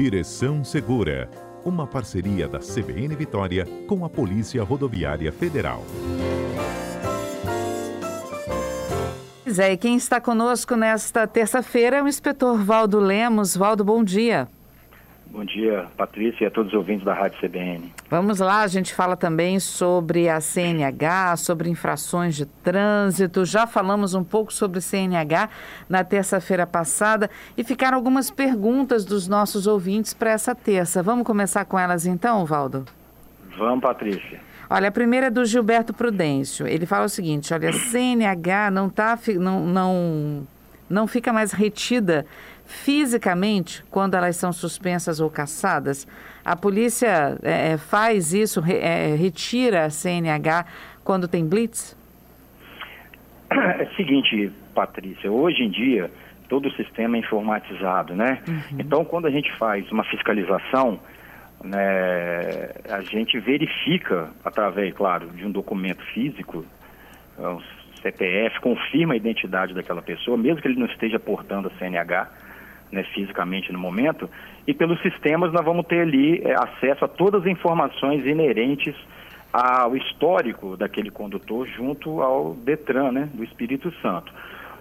Direção 0.00 0.62
Segura, 0.62 1.28
uma 1.64 1.84
parceria 1.84 2.46
da 2.46 2.60
CBN 2.60 3.16
Vitória 3.16 3.66
com 3.88 4.04
a 4.04 4.08
Polícia 4.08 4.62
Rodoviária 4.62 5.32
Federal. 5.32 5.82
Zé, 9.50 9.72
e 9.72 9.76
quem 9.76 9.96
está 9.96 10.20
conosco 10.20 10.76
nesta 10.76 11.26
terça-feira 11.26 11.96
é 11.96 12.02
o 12.02 12.06
inspetor 12.06 12.56
Valdo 12.62 13.00
Lemos. 13.00 13.56
Valdo, 13.56 13.84
bom 13.84 14.04
dia. 14.04 14.46
Bom 15.30 15.44
dia, 15.44 15.86
Patrícia 15.96 16.44
e 16.44 16.46
a 16.46 16.50
todos 16.50 16.72
os 16.72 16.78
ouvintes 16.78 17.04
da 17.04 17.12
Rádio 17.12 17.38
CBN. 17.38 17.92
Vamos 18.10 18.40
lá, 18.40 18.62
a 18.62 18.66
gente 18.66 18.94
fala 18.94 19.14
também 19.16 19.60
sobre 19.60 20.28
a 20.28 20.40
CNH, 20.40 21.36
sobre 21.36 21.68
infrações 21.68 22.34
de 22.34 22.46
trânsito. 22.46 23.44
Já 23.44 23.66
falamos 23.66 24.14
um 24.14 24.24
pouco 24.24 24.52
sobre 24.52 24.80
CNH 24.80 25.50
na 25.88 26.02
terça-feira 26.02 26.66
passada 26.66 27.30
e 27.56 27.62
ficaram 27.62 27.96
algumas 27.96 28.30
perguntas 28.30 29.04
dos 29.04 29.28
nossos 29.28 29.66
ouvintes 29.66 30.14
para 30.14 30.30
essa 30.30 30.54
terça. 30.54 31.02
Vamos 31.02 31.26
começar 31.26 31.66
com 31.66 31.78
elas 31.78 32.06
então, 32.06 32.46
Valdo? 32.46 32.86
Vamos, 33.58 33.80
Patrícia. 33.80 34.40
Olha, 34.70 34.88
a 34.88 34.92
primeira 34.92 35.26
é 35.26 35.30
do 35.30 35.44
Gilberto 35.44 35.92
Prudêncio. 35.92 36.66
Ele 36.66 36.86
fala 36.86 37.04
o 37.04 37.08
seguinte: 37.08 37.52
olha, 37.52 37.72
CNH 37.72 38.70
não, 38.70 38.88
tá, 38.88 39.18
não, 39.38 39.66
não, 39.66 40.46
não 40.88 41.06
fica 41.06 41.32
mais 41.32 41.52
retida 41.52 42.24
fisicamente 42.68 43.82
quando 43.90 44.14
elas 44.14 44.36
são 44.36 44.52
suspensas 44.52 45.18
ou 45.20 45.30
caçadas. 45.30 46.06
A 46.44 46.54
polícia 46.54 47.38
é, 47.42 47.72
é 47.72 47.76
faz 47.78 48.34
isso, 48.34 48.62
é, 48.66 49.14
retira 49.16 49.86
a 49.86 49.90
CNH 49.90 50.66
quando 51.02 51.26
tem 51.26 51.46
blitz? 51.46 51.96
É 53.50 53.88
o 53.90 53.96
seguinte, 53.96 54.52
Patrícia, 54.74 55.32
hoje 55.32 55.62
em 55.62 55.70
dia 55.70 56.10
todo 56.48 56.68
o 56.68 56.72
sistema 56.72 57.16
é 57.16 57.20
informatizado, 57.20 58.14
né? 58.14 58.42
Uhum. 58.46 58.78
Então, 58.78 59.04
quando 59.04 59.26
a 59.26 59.30
gente 59.30 59.50
faz 59.56 59.90
uma 59.92 60.04
fiscalização, 60.04 60.98
né, 61.62 62.70
a 62.88 63.00
gente 63.02 63.38
verifica, 63.38 64.30
através, 64.44 64.94
claro, 64.94 65.28
de 65.28 65.44
um 65.44 65.50
documento 65.50 66.02
físico, 66.14 66.64
o 67.38 67.62
CPF, 68.00 68.60
confirma 68.60 69.14
a 69.14 69.16
identidade 69.16 69.74
daquela 69.74 70.00
pessoa, 70.00 70.36
mesmo 70.36 70.62
que 70.62 70.68
ele 70.68 70.78
não 70.78 70.86
esteja 70.86 71.18
portando 71.18 71.68
a 71.68 71.78
CNH, 71.78 72.28
né, 72.90 73.02
fisicamente 73.14 73.72
no 73.72 73.78
momento, 73.78 74.28
e 74.66 74.74
pelos 74.74 75.00
sistemas 75.02 75.52
nós 75.52 75.64
vamos 75.64 75.86
ter 75.86 76.00
ali 76.00 76.40
é, 76.42 76.54
acesso 76.54 77.04
a 77.04 77.08
todas 77.08 77.42
as 77.42 77.46
informações 77.46 78.24
inerentes 78.26 78.94
ao 79.52 79.96
histórico 79.96 80.76
daquele 80.76 81.10
condutor 81.10 81.66
junto 81.66 82.20
ao 82.20 82.54
Detran, 82.54 83.12
né, 83.12 83.28
do 83.32 83.42
Espírito 83.44 83.92
Santo. 84.02 84.32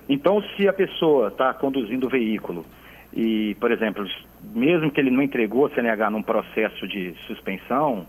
Então, 0.10 0.42
se 0.56 0.68
a 0.68 0.74
pessoa 0.74 1.30
está 1.30 1.54
conduzindo 1.54 2.08
o 2.08 2.10
veículo 2.10 2.66
e, 3.14 3.56
por 3.60 3.72
exemplo, 3.72 4.06
mesmo 4.54 4.92
que 4.92 5.00
ele 5.00 5.12
não 5.12 5.22
entregou 5.22 5.66
a 5.66 5.70
CNH 5.70 6.10
num 6.10 6.22
processo 6.22 6.88
de 6.88 7.14
suspensão, 7.26 8.06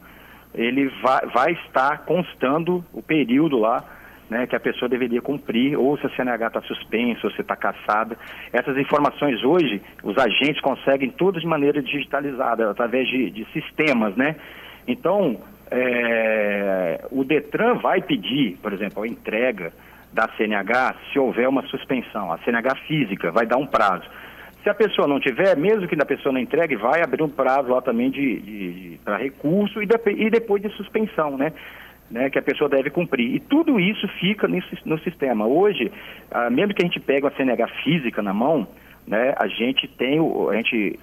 ele 0.54 0.88
vai, 1.02 1.26
vai 1.26 1.52
estar 1.52 2.04
constando 2.04 2.84
o 2.92 3.02
período 3.02 3.58
lá 3.58 3.84
né, 4.30 4.46
que 4.46 4.54
a 4.54 4.60
pessoa 4.60 4.88
deveria 4.88 5.22
cumprir, 5.22 5.76
ou 5.76 5.96
se 5.98 6.06
a 6.06 6.10
CNH 6.10 6.46
está 6.48 6.62
suspensa, 6.62 7.26
ou 7.26 7.30
se 7.32 7.40
está 7.40 7.56
caçada. 7.56 8.16
Essas 8.52 8.76
informações 8.76 9.42
hoje, 9.42 9.80
os 10.02 10.16
agentes 10.18 10.60
conseguem 10.60 11.10
tudo 11.10 11.40
de 11.40 11.46
maneira 11.46 11.82
digitalizada, 11.82 12.70
através 12.70 13.08
de, 13.08 13.30
de 13.30 13.44
sistemas, 13.52 14.14
né? 14.16 14.36
Então, 14.86 15.38
é, 15.70 17.04
o 17.10 17.24
DETRAN 17.24 17.74
vai 17.74 18.02
pedir, 18.02 18.56
por 18.62 18.72
exemplo, 18.72 19.02
a 19.02 19.08
entrega 19.08 19.72
da 20.12 20.28
CNH 20.36 20.94
se 21.12 21.18
houver 21.18 21.48
uma 21.48 21.62
suspensão, 21.66 22.32
a 22.32 22.38
CNH 22.38 22.74
física, 22.86 23.30
vai 23.30 23.46
dar 23.46 23.58
um 23.58 23.66
prazo. 23.66 24.04
Se 24.62 24.68
a 24.68 24.74
pessoa 24.74 25.06
não 25.06 25.20
tiver, 25.20 25.56
mesmo 25.56 25.86
que 25.86 25.94
a 26.00 26.04
pessoa 26.04 26.32
não 26.32 26.40
entregue, 26.40 26.76
vai 26.76 27.02
abrir 27.02 27.22
um 27.22 27.28
prazo 27.28 27.68
lá 27.68 27.80
também 27.80 28.10
de, 28.10 28.40
de, 28.40 28.72
de 28.72 28.98
para 28.98 29.16
recurso 29.16 29.82
e, 29.82 29.86
de, 29.86 29.94
e 30.06 30.30
depois 30.30 30.62
de 30.62 30.68
suspensão, 30.70 31.36
né? 31.36 31.52
Né, 32.10 32.30
que 32.30 32.38
a 32.38 32.42
pessoa 32.42 32.68
deve 32.68 32.90
cumprir. 32.90 33.34
E 33.34 33.40
tudo 33.40 33.78
isso 33.78 34.06
fica 34.20 34.48
no 34.84 34.98
sistema. 35.00 35.46
Hoje, 35.46 35.92
ah, 36.30 36.50
mesmo 36.50 36.74
que 36.74 36.82
a 36.82 36.86
gente 36.86 37.00
pegue 37.00 37.26
uma 37.26 37.36
CNH 37.36 37.68
física 37.82 38.22
na 38.22 38.32
mão, 38.32 38.66
né, 39.06 39.34
a 39.38 39.46
gente 39.46 39.88
tem 39.88 40.18
a 40.18 40.54
gente 40.54 40.98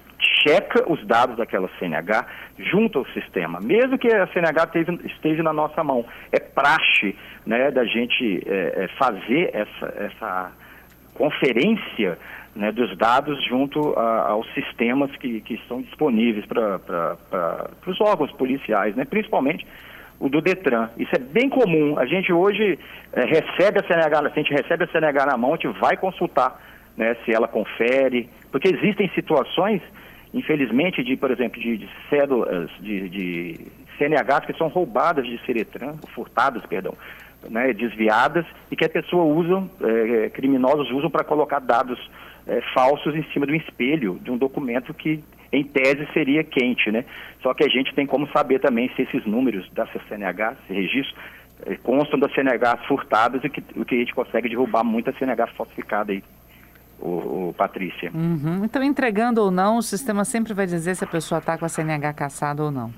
checa 0.46 0.90
os 0.90 1.04
dados 1.06 1.36
daquela 1.36 1.68
CNH 1.78 2.26
junto 2.58 3.00
ao 3.00 3.06
sistema, 3.06 3.60
mesmo 3.60 3.98
que 3.98 4.08
a 4.08 4.26
CNH 4.28 4.64
esteja, 4.64 4.98
esteja 5.04 5.42
na 5.42 5.52
nossa 5.52 5.82
mão. 5.82 6.04
É 6.32 6.38
praxe 6.38 7.16
né, 7.44 7.70
da 7.70 7.84
gente 7.84 8.42
é, 8.46 8.84
é, 8.84 8.88
fazer 8.96 9.50
essa, 9.52 9.94
essa 9.96 10.52
conferência 11.14 12.18
né, 12.54 12.72
dos 12.72 12.96
dados 12.96 13.42
junto 13.44 13.92
a, 13.98 14.28
aos 14.30 14.46
sistemas 14.54 15.14
que, 15.16 15.40
que 15.40 15.54
estão 15.54 15.82
disponíveis 15.82 16.46
para 16.46 17.16
os 17.86 18.00
órgãos 18.00 18.32
policiais, 18.32 18.94
né, 18.94 19.04
principalmente 19.04 19.66
o 20.18 20.28
do 20.28 20.40
Detran. 20.40 20.88
Isso 20.96 21.14
é 21.14 21.18
bem 21.18 21.48
comum. 21.48 21.98
A 21.98 22.06
gente 22.06 22.32
hoje 22.32 22.78
é, 23.12 23.24
recebe 23.24 23.80
a 23.80 23.86
CNH, 23.86 24.20
a 24.20 24.28
gente 24.28 24.52
recebe 24.52 24.84
a 24.84 24.88
CNH 24.88 25.26
na 25.26 25.36
mão, 25.36 25.54
a 25.54 25.56
gente 25.56 25.78
vai 25.78 25.96
consultar 25.96 26.60
né, 26.96 27.16
se 27.24 27.32
ela 27.32 27.46
confere, 27.46 28.28
porque 28.50 28.68
existem 28.68 29.10
situações, 29.14 29.82
infelizmente, 30.32 31.04
de, 31.04 31.16
por 31.16 31.30
exemplo, 31.30 31.60
de, 31.60 31.76
de 31.76 31.88
cédulas, 32.08 32.70
de, 32.80 33.08
de 33.08 33.66
CNHs 33.98 34.46
que 34.46 34.56
são 34.56 34.68
roubadas 34.68 35.26
de 35.26 35.38
Ceretran, 35.44 35.94
furtadas, 36.14 36.64
perdão, 36.66 36.94
né, 37.50 37.72
desviadas, 37.72 38.46
e 38.70 38.76
que 38.76 38.84
a 38.84 38.88
pessoa 38.88 39.24
usa, 39.24 39.62
é, 39.82 40.30
criminosos 40.30 40.90
usam 40.90 41.10
para 41.10 41.24
colocar 41.24 41.60
dados 41.60 41.98
é, 42.46 42.60
falsos 42.72 43.14
em 43.14 43.22
cima 43.32 43.46
do 43.46 43.54
espelho 43.54 44.18
de 44.22 44.30
um 44.30 44.38
documento 44.38 44.94
que 44.94 45.22
em 45.52 45.64
tese 45.64 46.06
seria 46.12 46.42
quente, 46.42 46.90
né? 46.90 47.04
Só 47.42 47.54
que 47.54 47.64
a 47.64 47.68
gente 47.68 47.94
tem 47.94 48.06
como 48.06 48.28
saber 48.28 48.60
também 48.60 48.90
se 48.94 49.02
esses 49.02 49.24
números 49.24 49.68
da 49.72 49.86
CNH, 49.86 50.56
esse 50.64 50.72
registro, 50.72 51.16
eh, 51.66 51.76
constam 51.82 52.18
das 52.18 52.32
CNH 52.34 52.78
furtadas 52.88 53.42
e 53.44 53.48
que, 53.48 53.60
que 53.60 53.94
a 53.94 53.98
gente 53.98 54.14
consegue 54.14 54.48
derrubar 54.48 54.84
muita 54.84 55.12
CNH 55.12 55.48
falsificada 55.56 56.12
aí. 56.12 56.22
O, 56.98 57.50
o 57.50 57.54
Patrícia. 57.58 58.10
Uhum. 58.14 58.64
Então, 58.64 58.82
entregando 58.82 59.42
ou 59.42 59.50
não, 59.50 59.76
o 59.76 59.82
sistema 59.82 60.24
sempre 60.24 60.54
vai 60.54 60.64
dizer 60.64 60.94
se 60.94 61.04
a 61.04 61.06
pessoa 61.06 61.40
está 61.40 61.58
com 61.58 61.66
a 61.66 61.68
CNH 61.68 62.14
caçada 62.14 62.62
ou 62.62 62.70
não. 62.70 62.90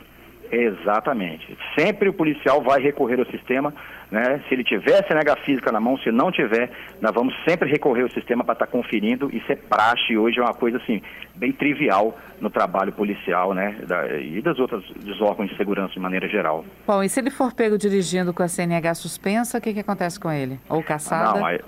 Exatamente. 0.50 1.56
Sempre 1.78 2.08
o 2.08 2.12
policial 2.12 2.62
vai 2.62 2.80
recorrer 2.80 3.18
ao 3.18 3.26
sistema, 3.26 3.72
né? 4.10 4.40
Se 4.48 4.54
ele 4.54 4.64
tiver 4.64 4.98
a 4.98 5.06
CNH 5.06 5.36
física 5.44 5.70
na 5.70 5.80
mão, 5.80 5.98
se 5.98 6.10
não 6.10 6.32
tiver, 6.32 6.70
nós 7.00 7.12
vamos 7.14 7.34
sempre 7.46 7.70
recorrer 7.70 8.02
ao 8.02 8.10
sistema 8.10 8.42
para 8.42 8.54
estar 8.54 8.66
tá 8.66 8.72
conferindo. 8.72 9.30
Isso 9.34 9.50
é 9.52 9.56
praxe, 9.56 10.16
hoje 10.16 10.38
é 10.38 10.42
uma 10.42 10.54
coisa 10.54 10.78
assim, 10.78 11.02
bem 11.36 11.52
trivial 11.52 12.18
no 12.40 12.48
trabalho 12.48 12.92
policial, 12.92 13.52
né? 13.52 13.76
Da, 13.86 14.16
e 14.16 14.40
das 14.40 14.58
outras, 14.58 14.82
dos 14.84 15.20
órgãos 15.20 15.50
de 15.50 15.56
segurança 15.56 15.92
de 15.94 16.00
maneira 16.00 16.28
geral. 16.28 16.64
Bom, 16.86 17.02
e 17.02 17.08
se 17.08 17.20
ele 17.20 17.30
for 17.30 17.52
pego 17.52 17.76
dirigindo 17.76 18.32
com 18.32 18.42
a 18.42 18.48
CNH 18.48 18.94
suspensa, 18.94 19.58
o 19.58 19.60
que, 19.60 19.74
que 19.74 19.80
acontece 19.80 20.18
com 20.18 20.30
ele? 20.30 20.58
Ou 20.68 20.82
caçada? 20.82 21.38
Não, 21.38 21.58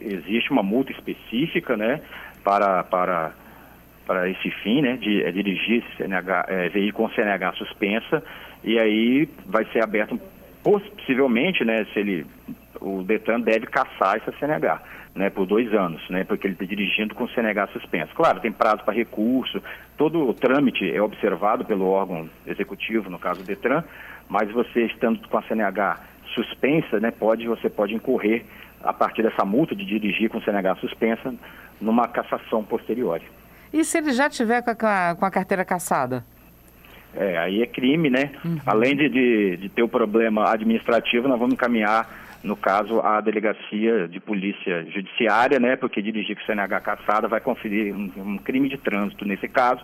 existe 0.00 0.50
uma 0.50 0.62
multa 0.62 0.92
específica, 0.92 1.76
né? 1.76 2.00
Para, 2.44 2.82
para 2.84 3.32
para 4.10 4.28
esse 4.28 4.50
fim, 4.50 4.82
né, 4.82 4.96
de 4.96 5.22
é, 5.22 5.30
dirigir 5.30 5.84
CNH, 5.96 6.46
é, 6.48 6.68
veículo 6.68 7.08
com 7.08 7.14
CNH 7.14 7.52
suspensa, 7.52 8.20
e 8.64 8.76
aí 8.76 9.28
vai 9.46 9.64
ser 9.66 9.84
aberto, 9.84 10.20
possivelmente, 10.64 11.64
né, 11.64 11.86
se 11.92 12.00
ele, 12.00 12.26
o 12.80 13.04
Detran 13.04 13.40
deve 13.40 13.66
caçar 13.66 14.16
essa 14.16 14.32
CNH, 14.32 14.82
né, 15.14 15.30
por 15.30 15.46
dois 15.46 15.72
anos, 15.72 16.02
né, 16.10 16.24
porque 16.24 16.48
ele 16.48 16.54
está 16.54 16.64
dirigindo 16.64 17.14
com 17.14 17.28
CNH 17.28 17.68
suspenso. 17.68 18.12
Claro, 18.12 18.40
tem 18.40 18.50
prazo 18.50 18.82
para 18.82 18.94
recurso, 18.94 19.62
todo 19.96 20.28
o 20.28 20.34
trâmite 20.34 20.90
é 20.90 21.00
observado 21.00 21.64
pelo 21.64 21.86
órgão 21.86 22.28
executivo, 22.44 23.08
no 23.08 23.18
caso 23.18 23.44
do 23.44 23.46
Detran, 23.46 23.84
mas 24.28 24.50
você 24.50 24.86
estando 24.86 25.20
com 25.28 25.38
a 25.38 25.42
CNH 25.42 26.00
suspensa, 26.34 26.98
né, 26.98 27.12
pode, 27.12 27.46
você 27.46 27.70
pode 27.70 27.94
incorrer 27.94 28.44
a 28.82 28.92
partir 28.92 29.22
dessa 29.22 29.44
multa 29.44 29.76
de 29.76 29.84
dirigir 29.84 30.28
com 30.28 30.40
CNH 30.40 30.74
suspensa 30.80 31.32
numa 31.80 32.08
cassação 32.08 32.64
posterior. 32.64 33.20
E 33.72 33.84
se 33.84 33.98
ele 33.98 34.12
já 34.12 34.28
tiver 34.28 34.62
com 34.62 34.86
a, 34.86 35.16
com 35.18 35.24
a 35.24 35.30
carteira 35.30 35.64
caçada? 35.64 36.24
É, 37.14 37.38
aí 37.38 37.62
é 37.62 37.66
crime, 37.66 38.08
né? 38.08 38.30
Uhum. 38.44 38.58
Além 38.66 38.96
de, 38.96 39.08
de, 39.08 39.56
de, 39.56 39.68
ter 39.68 39.82
o 39.82 39.88
problema 39.88 40.50
administrativo, 40.50 41.26
nós 41.26 41.38
vamos 41.38 41.54
encaminhar, 41.54 42.08
no 42.42 42.56
caso, 42.56 43.00
a 43.00 43.20
delegacia 43.20 44.06
de 44.06 44.20
polícia 44.20 44.84
judiciária, 44.90 45.58
né? 45.58 45.76
Porque 45.76 46.00
dirigir 46.00 46.36
com 46.36 46.44
CNH 46.44 46.80
caçada 46.80 47.28
vai 47.28 47.40
conferir 47.40 47.94
um, 47.94 48.10
um 48.16 48.38
crime 48.38 48.68
de 48.68 48.78
trânsito 48.78 49.24
nesse 49.24 49.48
caso. 49.48 49.82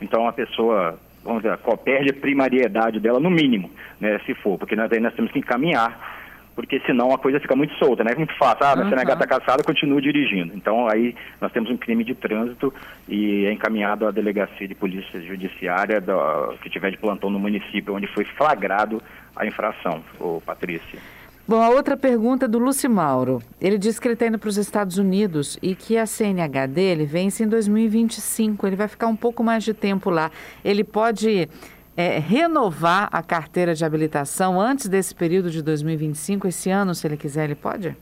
Então 0.00 0.28
a 0.28 0.32
pessoa, 0.32 0.98
vamos 1.24 1.42
dizer, 1.42 1.58
perde 1.82 2.10
a 2.10 2.20
primariedade 2.20 3.00
dela 3.00 3.18
no 3.18 3.30
mínimo, 3.30 3.70
né? 3.98 4.18
Se 4.26 4.34
for, 4.34 4.58
porque 4.58 4.76
nós 4.76 4.92
aí 4.92 5.00
nós 5.00 5.14
temos 5.14 5.32
que 5.32 5.38
encaminhar 5.38 6.15
porque 6.56 6.80
senão 6.80 7.12
a 7.12 7.18
coisa 7.18 7.38
fica 7.38 7.54
muito 7.54 7.74
solta, 7.74 8.02
né? 8.02 8.12
Muito 8.16 8.34
fácil, 8.36 8.64
ah, 8.64 8.74
uhum. 8.74 8.86
a 8.86 8.88
CNH 8.88 9.12
está 9.12 9.26
caçada, 9.26 9.62
continua 9.62 10.00
dirigindo. 10.00 10.52
Então 10.56 10.88
aí 10.88 11.14
nós 11.38 11.52
temos 11.52 11.70
um 11.70 11.76
crime 11.76 12.02
de 12.02 12.14
trânsito 12.14 12.72
e 13.06 13.44
é 13.44 13.52
encaminhado 13.52 14.06
à 14.06 14.10
delegacia 14.10 14.66
de 14.66 14.74
polícia 14.74 15.20
judiciária 15.20 16.02
que 16.62 16.70
tiver 16.70 16.90
de 16.90 16.96
plantão 16.96 17.28
no 17.28 17.38
município 17.38 17.94
onde 17.94 18.06
foi 18.08 18.24
flagrado 18.24 19.02
a 19.36 19.46
infração, 19.46 20.02
ô 20.18 20.40
Patrícia. 20.44 20.98
Bom, 21.48 21.62
a 21.62 21.68
outra 21.68 21.96
pergunta 21.96 22.46
é 22.46 22.48
do 22.48 22.58
Luci 22.58 22.88
Mauro. 22.88 23.40
Ele 23.60 23.78
disse 23.78 24.00
que 24.00 24.08
ele 24.08 24.14
está 24.14 24.26
indo 24.26 24.36
para 24.36 24.48
os 24.48 24.56
Estados 24.56 24.98
Unidos 24.98 25.56
e 25.62 25.76
que 25.76 25.96
a 25.96 26.04
CNH 26.04 26.66
dele 26.66 27.04
vence 27.04 27.44
em 27.44 27.48
2025. 27.48 28.66
Ele 28.66 28.74
vai 28.74 28.88
ficar 28.88 29.06
um 29.06 29.14
pouco 29.14 29.44
mais 29.44 29.62
de 29.62 29.72
tempo 29.72 30.10
lá. 30.10 30.28
Ele 30.64 30.82
pode 30.82 31.48
é, 31.96 32.18
renovar 32.18 33.08
a 33.10 33.22
carteira 33.22 33.74
de 33.74 33.84
habilitação 33.84 34.60
antes 34.60 34.88
desse 34.88 35.14
período 35.14 35.50
de 35.50 35.62
2025, 35.62 36.46
esse 36.46 36.70
ano, 36.70 36.94
se 36.94 37.06
ele 37.06 37.16
quiser, 37.16 37.44
ele 37.44 37.54
pode? 37.54 37.96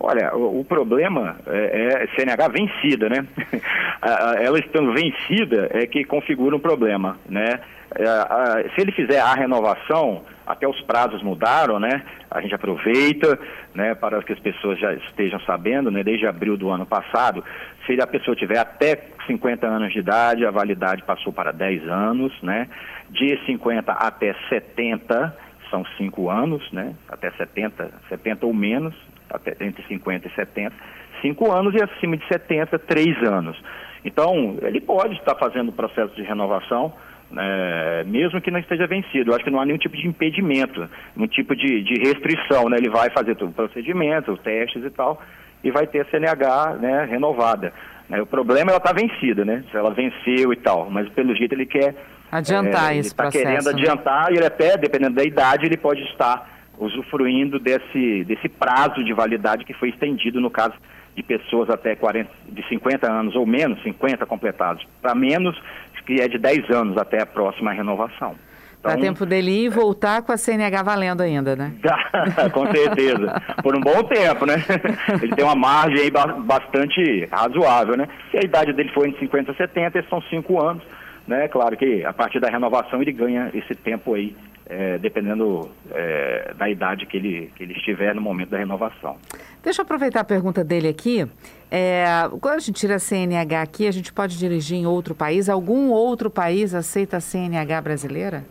Olha, 0.00 0.34
o, 0.34 0.64
problema 0.64 1.36
é, 1.46 2.04
é, 2.04 2.06
CNH 2.14 2.48
vencida, 2.48 3.08
né? 3.08 3.26
Ela 4.40 4.58
estando 4.60 4.92
vencida 4.92 5.68
é 5.72 5.86
que 5.86 6.04
configura 6.04 6.54
um 6.54 6.60
problema, 6.60 7.16
né? 7.28 7.60
É, 7.94 8.68
se 8.74 8.80
ele 8.80 8.92
fizer 8.92 9.20
a 9.20 9.32
renovação, 9.34 10.22
até 10.46 10.68
os 10.68 10.80
prazos 10.82 11.22
mudaram, 11.22 11.78
né? 11.78 12.02
A 12.30 12.40
gente 12.40 12.54
aproveita, 12.54 13.38
né, 13.74 13.94
para 13.94 14.22
que 14.22 14.32
as 14.32 14.38
pessoas 14.38 14.78
já 14.78 14.92
estejam 14.94 15.40
sabendo, 15.40 15.90
né, 15.90 16.02
desde 16.02 16.26
abril 16.26 16.56
do 16.56 16.68
ano 16.68 16.84
passado, 16.84 17.42
se 17.86 18.00
a 18.00 18.06
pessoa 18.06 18.36
tiver 18.36 18.58
até 18.58 19.08
50 19.26 19.66
anos 19.66 19.92
de 19.92 20.00
idade, 20.00 20.44
a 20.44 20.50
validade 20.50 21.02
passou 21.02 21.32
para 21.32 21.52
10 21.52 21.88
anos, 21.88 22.32
né? 22.42 22.68
De 23.10 23.38
50 23.46 23.92
até 23.92 24.34
70 24.48 25.34
são 25.70 25.84
5 25.96 26.30
anos, 26.30 26.70
né? 26.72 26.94
Até 27.08 27.30
70, 27.30 27.90
70 28.08 28.46
ou 28.46 28.54
menos, 28.54 28.94
até 29.30 29.56
entre 29.60 29.82
50 29.86 30.28
e 30.28 30.34
70, 30.34 30.74
5 31.22 31.52
anos 31.52 31.74
e 31.74 31.82
acima 31.82 32.16
de 32.16 32.26
70, 32.28 32.78
3 32.78 33.22
anos. 33.28 33.60
Então, 34.04 34.56
ele 34.62 34.80
pode 34.80 35.14
estar 35.14 35.34
fazendo 35.34 35.68
o 35.68 35.72
processo 35.72 36.14
de 36.14 36.22
renovação, 36.22 36.92
né, 37.30 38.04
mesmo 38.06 38.40
que 38.40 38.50
não 38.50 38.58
esteja 38.58 38.86
vencido. 38.86 39.30
Eu 39.30 39.34
acho 39.34 39.44
que 39.44 39.50
não 39.50 39.60
há 39.60 39.66
nenhum 39.66 39.78
tipo 39.78 39.96
de 39.96 40.06
impedimento, 40.06 40.88
nenhum 41.14 41.28
tipo 41.28 41.54
de, 41.54 41.82
de 41.82 41.94
restrição. 42.00 42.68
Né? 42.68 42.78
Ele 42.78 42.88
vai 42.88 43.10
fazer 43.10 43.34
todo 43.36 43.50
o 43.50 43.54
procedimento, 43.54 44.32
os 44.32 44.40
testes 44.40 44.82
e 44.84 44.90
tal, 44.90 45.20
e 45.62 45.70
vai 45.70 45.86
ter 45.86 46.00
a 46.00 46.04
CNH 46.06 46.76
né, 46.80 47.04
renovada. 47.10 47.72
Né? 48.08 48.20
O 48.22 48.26
problema 48.26 48.70
é 48.70 48.74
ela 48.74 48.78
estar 48.78 48.94
tá 48.94 49.00
vencida, 49.00 49.44
né? 49.44 49.64
Se 49.70 49.76
ela 49.76 49.90
venceu 49.90 50.52
e 50.52 50.56
tal, 50.56 50.90
mas 50.90 51.08
pelo 51.10 51.34
jeito 51.34 51.54
ele 51.54 51.66
quer 51.66 51.94
adiantar 52.32 52.92
é, 52.92 52.98
esse 52.98 53.08
ele 53.08 53.14
tá 53.14 53.22
processo. 53.24 53.44
querendo 53.44 53.64
né? 53.64 53.70
adiantar 53.72 54.32
e 54.32 54.36
ele 54.36 54.46
até, 54.46 54.76
dependendo 54.76 55.16
da 55.16 55.24
idade, 55.24 55.66
ele 55.66 55.76
pode 55.76 56.02
estar 56.04 56.58
usufruindo 56.78 57.58
desse, 57.58 58.24
desse 58.24 58.48
prazo 58.48 59.04
de 59.04 59.12
validade 59.12 59.64
que 59.64 59.74
foi 59.74 59.90
estendido 59.90 60.40
no 60.40 60.50
caso 60.50 60.74
de 61.18 61.22
pessoas 61.24 61.68
até 61.68 61.96
40, 61.96 62.30
de 62.48 62.66
50 62.68 63.10
anos 63.10 63.34
ou 63.34 63.44
menos, 63.44 63.82
50 63.82 64.24
completados, 64.24 64.86
para 65.02 65.16
menos, 65.16 65.60
que 66.08 66.22
é 66.22 66.26
de 66.26 66.38
10 66.38 66.70
anos 66.70 66.96
até 66.96 67.20
a 67.20 67.26
próxima 67.26 67.70
renovação. 67.70 68.34
Então, 68.80 68.94
Dá 68.94 68.96
tempo 68.96 69.26
dele 69.26 69.50
ir 69.50 69.64
e 69.64 69.68
voltar 69.68 70.22
com 70.22 70.32
a 70.32 70.38
CNH 70.38 70.82
valendo 70.82 71.20
ainda, 71.20 71.54
né? 71.54 71.74
Dá, 71.82 72.48
com 72.48 72.66
certeza. 72.72 73.42
Por 73.62 73.76
um 73.76 73.80
bom 73.80 74.02
tempo, 74.04 74.46
né? 74.46 74.54
Ele 75.20 75.34
tem 75.34 75.44
uma 75.44 75.54
margem 75.54 76.00
aí 76.00 76.10
bastante 76.10 77.28
razoável, 77.30 77.94
né? 77.94 78.08
Se 78.30 78.38
a 78.38 78.40
idade 78.40 78.72
dele 78.72 78.90
for 78.94 79.06
entre 79.06 79.20
50 79.20 79.52
e 79.52 79.56
70, 79.56 79.98
esses 79.98 80.08
são 80.08 80.22
5 80.22 80.64
anos, 80.64 80.82
né? 81.26 81.46
Claro 81.48 81.76
que 81.76 82.02
a 82.06 82.12
partir 82.14 82.40
da 82.40 82.48
renovação 82.48 83.02
ele 83.02 83.12
ganha 83.12 83.50
esse 83.52 83.74
tempo 83.74 84.14
aí 84.14 84.34
é, 84.68 84.98
dependendo 84.98 85.70
é, 85.90 86.54
da 86.56 86.68
idade 86.68 87.06
que 87.06 87.16
ele, 87.16 87.50
que 87.56 87.62
ele 87.62 87.72
estiver 87.72 88.14
no 88.14 88.20
momento 88.20 88.50
da 88.50 88.58
renovação. 88.58 89.16
Deixa 89.62 89.80
eu 89.80 89.84
aproveitar 89.84 90.20
a 90.20 90.24
pergunta 90.24 90.62
dele 90.62 90.88
aqui. 90.88 91.26
É, 91.70 92.04
quando 92.40 92.56
a 92.56 92.58
gente 92.58 92.72
tira 92.72 92.96
a 92.96 92.98
CNH 92.98 93.62
aqui, 93.62 93.86
a 93.86 93.90
gente 93.90 94.12
pode 94.12 94.38
dirigir 94.38 94.76
em 94.78 94.86
outro 94.86 95.14
país? 95.14 95.48
Algum 95.48 95.90
outro 95.90 96.30
país 96.30 96.74
aceita 96.74 97.16
a 97.16 97.20
CNH 97.20 97.80
brasileira? 97.80 98.44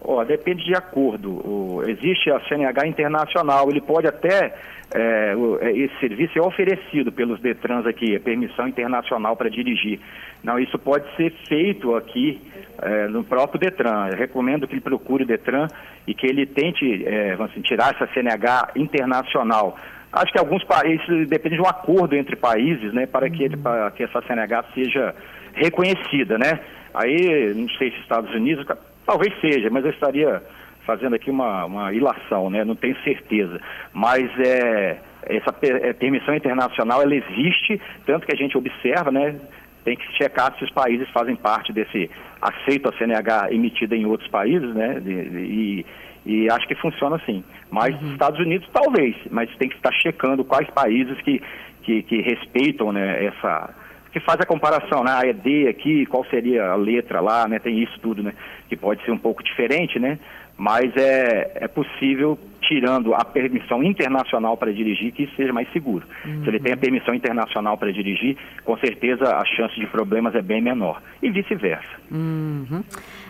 Oh, 0.00 0.24
depende 0.24 0.64
de 0.64 0.74
acordo. 0.74 1.30
O, 1.30 1.82
existe 1.86 2.30
a 2.30 2.40
CNH 2.40 2.86
internacional, 2.86 3.68
ele 3.68 3.80
pode 3.80 4.06
até, 4.06 4.54
é, 4.94 5.34
o, 5.34 5.58
é, 5.60 5.72
esse 5.72 5.98
serviço 5.98 6.38
é 6.38 6.42
oferecido 6.42 7.10
pelos 7.10 7.40
Detrans 7.40 7.84
aqui, 7.84 8.14
a 8.14 8.20
permissão 8.20 8.68
internacional 8.68 9.36
para 9.36 9.50
dirigir. 9.50 9.98
Não, 10.42 10.58
isso 10.58 10.78
pode 10.78 11.04
ser 11.16 11.32
feito 11.48 11.96
aqui 11.96 12.40
é, 12.80 13.08
no 13.08 13.24
próprio 13.24 13.58
Detran. 13.58 14.08
Eu 14.12 14.16
recomendo 14.16 14.68
que 14.68 14.74
ele 14.74 14.80
procure 14.80 15.24
o 15.24 15.26
Detran 15.26 15.66
e 16.06 16.14
que 16.14 16.26
ele 16.26 16.46
tente 16.46 17.04
é, 17.04 17.36
assim, 17.38 17.60
tirar 17.60 17.94
essa 17.94 18.06
CNH 18.14 18.70
internacional. 18.76 19.76
Acho 20.12 20.32
que 20.32 20.38
alguns 20.38 20.62
países, 20.64 21.28
depende 21.28 21.56
de 21.56 21.60
um 21.60 21.68
acordo 21.68 22.14
entre 22.14 22.36
países, 22.36 22.94
né, 22.94 23.04
para 23.04 23.28
que, 23.28 23.42
ele, 23.42 23.56
para 23.56 23.90
que 23.90 24.04
essa 24.04 24.22
CNH 24.22 24.64
seja 24.74 25.14
reconhecida, 25.54 26.38
né? 26.38 26.60
Aí, 26.94 27.52
não 27.54 27.68
sei 27.70 27.90
se 27.90 27.98
Estados 27.98 28.34
Unidos, 28.34 28.64
Talvez 29.08 29.32
seja, 29.40 29.70
mas 29.70 29.82
eu 29.86 29.90
estaria 29.90 30.42
fazendo 30.84 31.16
aqui 31.16 31.30
uma, 31.30 31.64
uma 31.64 31.94
ilação, 31.94 32.50
né? 32.50 32.62
não 32.62 32.76
tenho 32.76 32.94
certeza. 33.02 33.58
Mas 33.90 34.28
é, 34.38 34.98
essa 35.22 35.54
é, 35.62 35.94
permissão 35.94 36.34
internacional 36.34 37.00
ela 37.00 37.14
existe, 37.14 37.80
tanto 38.04 38.26
que 38.26 38.34
a 38.34 38.36
gente 38.36 38.58
observa, 38.58 39.10
né? 39.10 39.34
tem 39.82 39.96
que 39.96 40.04
checar 40.18 40.54
se 40.58 40.64
os 40.64 40.70
países 40.72 41.08
fazem 41.08 41.36
parte 41.36 41.72
desse 41.72 42.10
aceito 42.42 42.90
a 42.90 42.92
CNH 42.98 43.50
emitida 43.50 43.96
em 43.96 44.04
outros 44.04 44.28
países, 44.28 44.74
né? 44.74 45.00
E, 45.06 45.86
e 46.26 46.50
acho 46.50 46.68
que 46.68 46.74
funciona 46.74 47.16
assim. 47.16 47.42
Mas 47.70 47.98
uhum. 48.02 48.12
Estados 48.12 48.38
Unidos 48.38 48.68
talvez, 48.70 49.16
mas 49.30 49.48
tem 49.56 49.70
que 49.70 49.76
estar 49.76 49.92
checando 49.92 50.44
quais 50.44 50.68
países 50.68 51.18
que, 51.22 51.40
que, 51.82 52.02
que 52.02 52.20
respeitam 52.20 52.92
né, 52.92 53.24
essa 53.24 53.74
que 54.12 54.20
faz 54.20 54.40
a 54.40 54.46
comparação, 54.46 55.04
né? 55.04 55.12
A 55.12 55.26
ED 55.26 55.68
aqui, 55.68 56.06
qual 56.06 56.24
seria 56.26 56.70
a 56.70 56.76
letra 56.76 57.20
lá, 57.20 57.46
né? 57.46 57.58
Tem 57.58 57.82
isso 57.82 57.98
tudo, 58.00 58.22
né? 58.22 58.32
Que 58.68 58.76
pode 58.76 59.04
ser 59.04 59.10
um 59.10 59.18
pouco 59.18 59.42
diferente, 59.42 59.98
né? 59.98 60.18
Mas 60.56 60.92
é, 60.96 61.52
é 61.54 61.68
possível, 61.68 62.36
tirando 62.62 63.14
a 63.14 63.24
permissão 63.24 63.80
internacional 63.82 64.56
para 64.56 64.72
dirigir, 64.72 65.12
que 65.12 65.22
isso 65.22 65.36
seja 65.36 65.52
mais 65.52 65.70
seguro. 65.72 66.04
Uhum. 66.24 66.42
Se 66.42 66.48
ele 66.48 66.58
tem 66.58 66.72
a 66.72 66.76
permissão 66.76 67.14
internacional 67.14 67.78
para 67.78 67.92
dirigir, 67.92 68.36
com 68.64 68.76
certeza 68.78 69.36
a 69.36 69.44
chance 69.44 69.78
de 69.78 69.86
problemas 69.86 70.34
é 70.34 70.42
bem 70.42 70.60
menor. 70.60 71.00
E 71.22 71.30
vice-versa. 71.30 71.86
Uhum. 72.10 72.82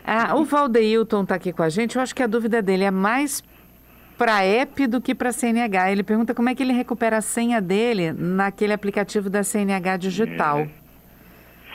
Ah, 0.06 0.34
o 0.36 0.44
Valdeilton 0.44 1.22
está 1.22 1.34
aqui 1.34 1.52
com 1.52 1.62
a 1.62 1.68
gente. 1.68 1.96
Eu 1.96 2.02
acho 2.02 2.14
que 2.14 2.22
a 2.22 2.26
dúvida 2.26 2.62
dele 2.62 2.84
é 2.84 2.90
mais 2.90 3.42
para 4.18 4.44
app 4.44 4.86
do 4.88 5.00
que 5.00 5.14
para 5.14 5.32
CNH. 5.32 5.92
Ele 5.92 6.02
pergunta 6.02 6.34
como 6.34 6.48
é 6.48 6.54
que 6.54 6.62
ele 6.62 6.72
recupera 6.72 7.18
a 7.18 7.22
senha 7.22 7.60
dele 7.60 8.12
naquele 8.12 8.72
aplicativo 8.72 9.30
da 9.30 9.44
CNH 9.44 9.96
digital. 9.96 10.58
É. 10.58 10.68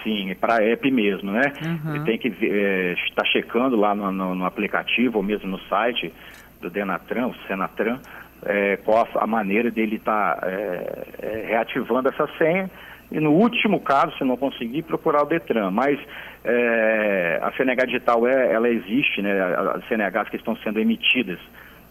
Sim, 0.04 0.31
é 0.31 0.36
para 0.36 0.62
app 0.62 0.92
mesmo, 0.92 1.31
né? 1.31 1.54
Uhum. 1.66 1.95
Ele 1.95 2.04
tem 2.04 2.18
que 2.18 2.28
é, 2.45 2.94
estar 3.07 3.25
checando 3.25 3.78
lá 3.78 3.95
no, 3.95 4.12
no, 4.12 4.36
no, 4.36 4.45
aplicativo 4.45 5.18
ou 5.18 5.24
mesmo 5.24 5.48
no 5.48 5.60
site 5.62 6.13
do 6.60 6.69
Denatran, 6.69 7.28
o 7.28 7.36
Senatran, 7.48 8.00
é, 8.45 8.78
qual 8.84 9.07
a, 9.16 9.24
a 9.24 9.28
maneira 9.28 9.72
dele 9.72 9.95
estar 9.95 10.36
tá, 10.36 10.48
é, 10.48 11.07
é, 11.22 11.45
reativando 11.48 12.10
essa 12.10 12.28
senha 12.38 12.69
e 13.13 13.19
no 13.19 13.31
último 13.31 13.80
caso, 13.80 14.18
se 14.18 14.24
não 14.25 14.36
conseguir, 14.36 14.81
procurar 14.81 15.22
o 15.22 15.25
Detran. 15.25 15.72
Mas 15.72 16.00
é, 16.44 17.40
a 17.42 17.52
CNH 17.54 17.85
digital 17.85 18.28
é, 18.28 18.52
ela 18.52 18.68
existe, 18.68 19.21
né? 19.21 19.31
As 19.76 19.88
CNHs 19.88 20.30
que 20.30 20.35
estão 20.35 20.57
sendo 20.57 20.80
emitidas 20.80 21.40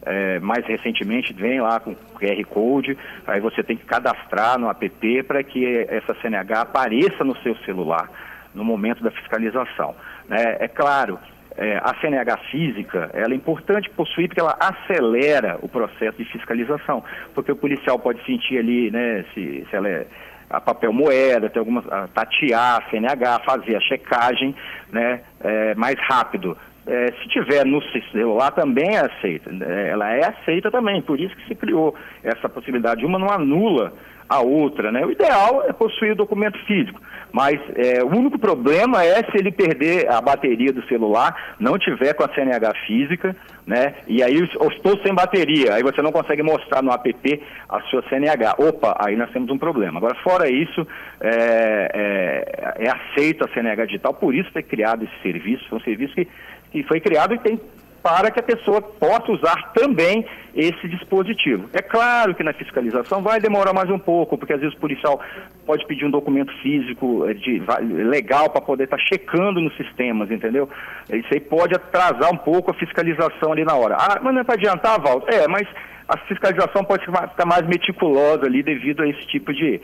é, 0.04 0.38
mais 0.40 0.64
recentemente 0.66 1.32
vem 1.32 1.60
lá 1.60 1.80
com 1.80 1.94
QR 1.94 2.44
Code, 2.48 2.96
aí 3.26 3.40
você 3.40 3.62
tem 3.62 3.76
que 3.76 3.84
cadastrar 3.84 4.58
no 4.58 4.68
app 4.68 5.22
para 5.24 5.42
que 5.42 5.86
essa 5.88 6.14
CNH 6.20 6.60
apareça 6.60 7.24
no 7.24 7.36
seu 7.38 7.56
celular 7.58 8.10
no 8.54 8.64
momento 8.64 9.02
da 9.02 9.10
fiscalização. 9.10 9.94
Né? 10.28 10.56
É 10.60 10.68
claro, 10.68 11.18
é, 11.56 11.78
a 11.78 11.94
CNH 12.00 12.36
física 12.50 13.10
ela 13.12 13.32
é 13.32 13.36
importante 13.36 13.90
possuir 13.90 14.28
porque 14.28 14.40
ela 14.40 14.56
acelera 14.58 15.58
o 15.62 15.68
processo 15.68 16.18
de 16.18 16.24
fiscalização, 16.24 17.04
porque 17.34 17.52
o 17.52 17.56
policial 17.56 17.98
pode 17.98 18.24
sentir 18.24 18.58
ali 18.58 18.90
né, 18.90 19.24
se, 19.34 19.66
se 19.68 19.76
ela 19.76 19.88
é 19.88 20.06
a 20.48 20.60
papel 20.60 20.92
moeda, 20.92 21.48
tem 21.48 21.60
algumas, 21.60 21.90
a, 21.90 22.06
tatear 22.08 22.78
a 22.78 22.90
CNH, 22.90 23.40
fazer 23.44 23.74
a 23.74 23.80
checagem 23.80 24.54
né, 24.90 25.22
é, 25.40 25.74
mais 25.74 25.96
rápido. 26.00 26.56
É, 26.86 27.12
se 27.12 27.28
tiver 27.28 27.64
no 27.64 27.80
celular 28.10 28.50
também 28.50 28.96
é 28.96 29.00
aceita. 29.00 29.50
É, 29.60 29.90
ela 29.90 30.10
é 30.12 30.26
aceita 30.26 30.70
também, 30.70 31.00
por 31.00 31.20
isso 31.20 31.34
que 31.36 31.48
se 31.48 31.54
criou 31.54 31.94
essa 32.24 32.48
possibilidade. 32.48 33.06
Uma 33.06 33.18
não 33.18 33.30
anula 33.30 33.92
a 34.32 34.40
outra, 34.40 34.90
né? 34.90 35.04
O 35.04 35.10
ideal 35.10 35.62
é 35.68 35.72
possuir 35.72 36.12
o 36.12 36.16
documento 36.16 36.58
físico, 36.64 37.00
mas 37.30 37.60
é, 37.76 38.02
o 38.02 38.08
único 38.08 38.38
problema 38.38 39.04
é 39.04 39.16
se 39.24 39.36
ele 39.36 39.52
perder 39.52 40.10
a 40.10 40.20
bateria 40.20 40.72
do 40.72 40.82
celular, 40.86 41.54
não 41.60 41.78
tiver 41.78 42.14
com 42.14 42.24
a 42.24 42.34
CNH 42.34 42.72
física, 42.86 43.36
né? 43.66 43.94
E 44.06 44.22
aí 44.22 44.38
eu 44.38 44.68
estou 44.68 44.98
sem 45.04 45.14
bateria, 45.14 45.74
aí 45.74 45.82
você 45.82 46.00
não 46.00 46.10
consegue 46.10 46.42
mostrar 46.42 46.82
no 46.82 46.90
app 46.90 47.42
a 47.68 47.80
sua 47.82 48.02
CNH. 48.08 48.56
Opa, 48.58 48.96
aí 49.04 49.16
nós 49.16 49.30
temos 49.30 49.50
um 49.50 49.58
problema. 49.58 49.98
Agora, 49.98 50.14
fora 50.22 50.50
isso, 50.50 50.86
é, 51.20 51.90
é, 51.94 52.86
é 52.86 52.90
aceito 52.90 53.44
a 53.44 53.48
CNH 53.52 53.84
digital, 53.86 54.14
por 54.14 54.34
isso 54.34 54.50
foi 54.50 54.62
criado 54.62 55.04
esse 55.04 55.22
serviço, 55.22 55.68
foi 55.68 55.78
um 55.78 55.82
serviço 55.82 56.14
que 56.14 56.26
que 56.72 56.82
foi 56.84 57.00
criado 57.00 57.34
e 57.34 57.38
tem 57.38 57.60
para 58.02 58.30
que 58.32 58.40
a 58.40 58.42
pessoa 58.42 58.82
possa 58.82 59.30
usar 59.30 59.72
também 59.74 60.26
esse 60.54 60.88
dispositivo. 60.88 61.70
É 61.72 61.80
claro 61.80 62.34
que 62.34 62.42
na 62.42 62.52
fiscalização 62.52 63.22
vai 63.22 63.40
demorar 63.40 63.72
mais 63.72 63.88
um 63.88 63.98
pouco, 63.98 64.36
porque 64.36 64.52
às 64.52 64.60
vezes 64.60 64.74
o 64.74 64.80
policial 64.80 65.20
pode 65.64 65.86
pedir 65.86 66.04
um 66.04 66.10
documento 66.10 66.52
físico 66.60 67.24
eh, 67.28 67.34
de, 67.34 67.62
legal 68.04 68.50
para 68.50 68.60
poder 68.60 68.84
estar 68.84 68.96
tá 68.96 69.04
checando 69.04 69.60
nos 69.60 69.74
sistemas, 69.76 70.30
entendeu? 70.30 70.68
Isso 71.10 71.28
aí 71.32 71.40
pode 71.40 71.74
atrasar 71.76 72.32
um 72.32 72.36
pouco 72.36 72.72
a 72.72 72.74
fiscalização 72.74 73.52
ali 73.52 73.64
na 73.64 73.74
hora. 73.74 73.96
Ah, 73.96 74.18
mas 74.20 74.34
não 74.34 74.40
é 74.40 74.44
para 74.44 74.56
adiantar, 74.56 75.00
Val? 75.00 75.24
É, 75.28 75.46
mas 75.46 75.66
a 76.08 76.18
fiscalização 76.26 76.84
pode 76.84 77.06
ficar 77.06 77.46
mais 77.46 77.66
meticulosa 77.66 78.44
ali 78.44 78.62
devido 78.62 79.02
a 79.02 79.08
esse 79.08 79.24
tipo 79.28 79.52
de, 79.54 79.80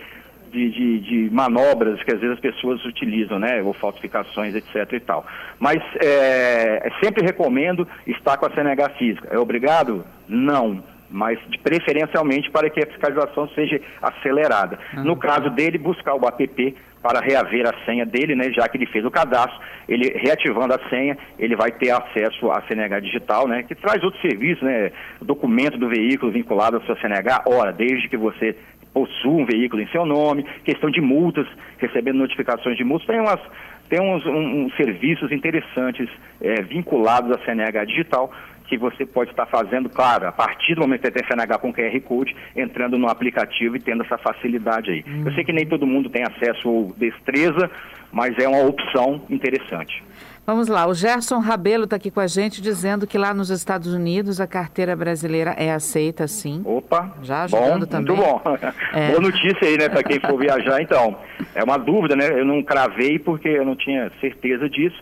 de, 0.51 0.71
de, 0.71 1.01
de, 1.01 1.35
manobras 1.35 2.03
que 2.03 2.13
às 2.13 2.21
vezes 2.21 2.37
as 2.37 2.41
pessoas 2.41 2.85
utilizam, 2.85 3.39
né? 3.39 3.63
Ou 3.63 3.73
falsificações, 3.73 4.55
etc. 4.55 4.93
e 4.93 5.01
tal. 5.01 5.27
Mas 5.59 5.83
é, 6.03 6.91
sempre 7.03 7.25
recomendo 7.25 7.87
estar 8.07 8.37
com 8.37 8.47
a 8.47 8.51
CNH 8.51 8.91
física. 8.99 9.29
É 9.31 9.39
obrigado? 9.39 10.05
Não. 10.29 10.83
Mas 11.11 11.39
preferencialmente 11.63 12.51
para 12.51 12.69
que 12.69 12.81
a 12.83 12.87
fiscalização 12.87 13.49
seja 13.51 13.81
acelerada. 14.03 14.79
Uhum. 14.95 15.05
No 15.05 15.17
caso 15.17 15.49
dele, 15.51 15.79
buscar 15.79 16.15
o 16.15 16.27
app 16.27 16.77
para 17.03 17.21
reaver 17.21 17.67
a 17.67 17.85
senha 17.85 18.05
dele, 18.05 18.35
né, 18.35 18.51
já 18.53 18.69
que 18.69 18.77
ele 18.77 18.87
fez 18.87 19.05
o 19.05 19.11
cadastro, 19.11 19.59
ele 19.89 20.13
reativando 20.19 20.75
a 20.75 20.89
senha, 20.89 21.17
ele 21.39 21.57
vai 21.57 21.71
ter 21.71 21.91
acesso 21.91 22.51
à 22.51 22.61
CNH 22.63 23.01
digital, 23.01 23.47
né, 23.47 23.63
que 23.63 23.75
traz 23.75 24.03
outros 24.03 24.21
serviços, 24.21 24.63
né, 24.63 24.91
documento 25.21 25.79
do 25.79 25.89
veículo 25.89 26.33
vinculado 26.33 26.77
à 26.77 26.81
sua 26.81 26.97
CNH, 27.01 27.45
ora, 27.47 27.73
desde 27.73 28.09
que 28.09 28.17
você 28.17 28.57
possua 28.93 29.33
um 29.33 29.45
veículo 29.45 29.83
em 29.83 29.89
seu 29.89 30.05
nome, 30.05 30.45
questão 30.65 30.91
de 30.91 31.01
multas, 31.01 31.47
recebendo 31.79 32.19
notificações 32.19 32.77
de 32.77 32.85
multas, 32.85 33.07
tem 33.07 33.21
umas 33.21 33.41
tem 33.89 34.01
uns, 34.01 34.25
um, 34.27 34.67
uns 34.67 34.77
serviços 34.77 35.33
interessantes 35.33 36.09
é, 36.43 36.61
vinculados 36.61 37.31
à 37.31 37.39
CNH 37.45 37.87
digital 37.87 38.31
que 38.69 38.77
você 38.77 39.07
pode 39.07 39.31
estar 39.31 39.47
fazendo, 39.47 39.89
claro, 39.89 40.29
a 40.29 40.33
partir 40.33 40.75
do 40.75 40.83
momento 40.83 41.01
que 41.01 41.07
você 41.07 41.13
tem 41.13 41.27
CNH 41.27 41.59
com 41.59 41.73
QR 41.73 42.01
Code, 42.03 42.37
entrando 42.55 42.99
no 42.99 43.09
aplicativo 43.09 43.77
e 43.77 43.81
tendo 43.81 44.05
essa 44.05 44.19
facilidade 44.19 44.91
aí. 44.91 45.05
Hum. 45.09 45.23
Eu 45.25 45.33
sei 45.33 45.43
que 45.43 45.53
nem 45.55 45.67
todo 45.67 45.87
mundo 45.87 46.11
tem 46.11 46.23
acesso 46.23 46.69
ou 46.69 46.95
destreza, 46.99 47.71
mas 48.13 48.39
é 48.39 48.47
uma 48.47 48.63
opção 48.63 49.23
interessante. 49.31 50.05
Vamos 50.49 50.67
lá, 50.67 50.87
o 50.87 50.95
Gerson 50.95 51.41
Rabelo 51.41 51.85
está 51.85 51.97
aqui 51.97 52.11
com 52.11 52.21
a 52.21 52.27
gente 52.27 52.63
dizendo 52.63 53.07
que 53.07 53.19
lá 53.19 53.35
nos 53.35 53.51
Estados 53.51 53.93
Unidos 53.93 54.41
a 54.41 54.47
carteira 54.47 54.97
brasileira 54.97 55.51
é 55.59 55.71
aceita 55.71 56.27
sim. 56.27 56.63
Opa, 56.65 57.15
já 57.21 57.43
ajudando 57.43 57.81
bom, 57.81 57.87
também. 57.87 58.17
Muito 58.17 58.43
bom. 58.43 58.59
É. 58.95 59.11
Boa 59.11 59.21
notícia 59.21 59.69
aí, 59.69 59.77
né, 59.77 59.91
para 59.91 60.03
quem 60.03 60.19
for 60.19 60.39
viajar 60.41 60.81
então. 60.81 61.19
É 61.55 61.63
uma 61.63 61.77
dúvida, 61.77 62.17
né? 62.17 62.31
Eu 62.31 62.47
não 62.47 62.63
cravei 62.63 63.19
porque 63.19 63.47
eu 63.47 63.63
não 63.63 63.77
tinha 63.77 64.11
certeza 64.23 64.71
disso, 64.71 64.97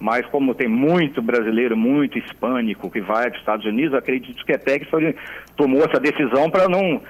mas 0.00 0.24
como 0.28 0.54
tem 0.54 0.66
muito 0.66 1.20
brasileiro, 1.20 1.76
muito 1.76 2.18
hispânico 2.18 2.90
que 2.90 3.02
vai 3.02 3.24
para 3.24 3.34
os 3.34 3.40
Estados 3.40 3.66
Unidos, 3.66 3.92
acredito 3.92 4.46
que 4.46 4.52
a 4.54 4.58
TEC 4.58 4.88
tomou 5.58 5.84
essa 5.84 6.00
decisão 6.00 6.48
para 6.48 6.70
não 6.70 7.02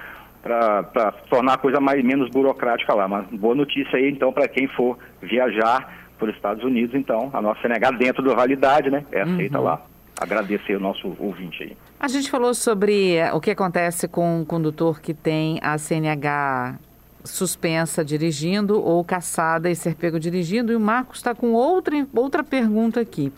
para 0.43 1.13
tornar 1.29 1.53
a 1.53 1.57
coisa 1.57 1.79
mais 1.79 2.03
menos 2.03 2.29
burocrática 2.31 2.93
lá. 2.93 3.07
Mas 3.07 3.27
boa 3.27 3.55
notícia 3.55 3.97
aí 3.97 4.09
então 4.09 4.33
para 4.33 4.49
quem 4.49 4.67
for 4.67 4.97
viajar 5.21 5.96
os 6.25 6.35
Estados 6.35 6.63
Unidos, 6.63 6.95
então, 6.95 7.29
a 7.33 7.41
nossa 7.41 7.61
CNH 7.61 7.91
dentro 7.91 8.23
da 8.23 8.33
validade, 8.33 8.89
né? 8.89 9.05
É 9.11 9.21
aceita 9.21 9.57
uhum. 9.59 9.65
lá. 9.65 9.81
Agradecer 10.19 10.75
o 10.75 10.79
nosso 10.79 11.15
ouvinte 11.19 11.63
aí. 11.63 11.77
A 11.99 12.07
gente 12.07 12.29
falou 12.31 12.53
sobre 12.53 13.17
o 13.33 13.39
que 13.39 13.51
acontece 13.51 14.07
com 14.07 14.41
um 14.41 14.45
condutor 14.45 14.99
que 14.99 15.13
tem 15.13 15.59
a 15.61 15.77
CNH 15.77 16.79
suspensa 17.23 18.03
dirigindo 18.03 18.81
ou 18.81 19.03
caçada 19.03 19.69
e 19.69 19.75
ser 19.75 19.95
pego 19.95 20.19
dirigindo. 20.19 20.71
E 20.71 20.75
o 20.75 20.79
Marcos 20.79 21.17
está 21.17 21.35
com 21.35 21.53
outra, 21.53 22.07
outra 22.15 22.43
pergunta 22.43 22.99
aqui. 22.99 23.31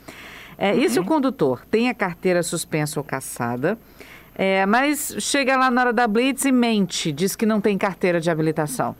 É, 0.57 0.71
uhum. 0.71 0.79
E 0.79 0.89
se 0.89 0.99
o 0.99 1.03
condutor 1.03 1.65
tem 1.69 1.89
a 1.89 1.93
carteira 1.93 2.43
suspensa 2.43 2.99
ou 2.99 3.03
caçada, 3.03 3.77
é, 4.35 4.65
mas 4.65 5.15
chega 5.19 5.57
lá 5.57 5.69
na 5.69 5.81
hora 5.81 5.93
da 5.93 6.07
blitz 6.07 6.45
e 6.45 6.51
mente, 6.51 7.11
diz 7.11 7.35
que 7.35 7.45
não 7.45 7.59
tem 7.59 7.77
carteira 7.77 8.21
de 8.21 8.29
habilitação? 8.29 8.95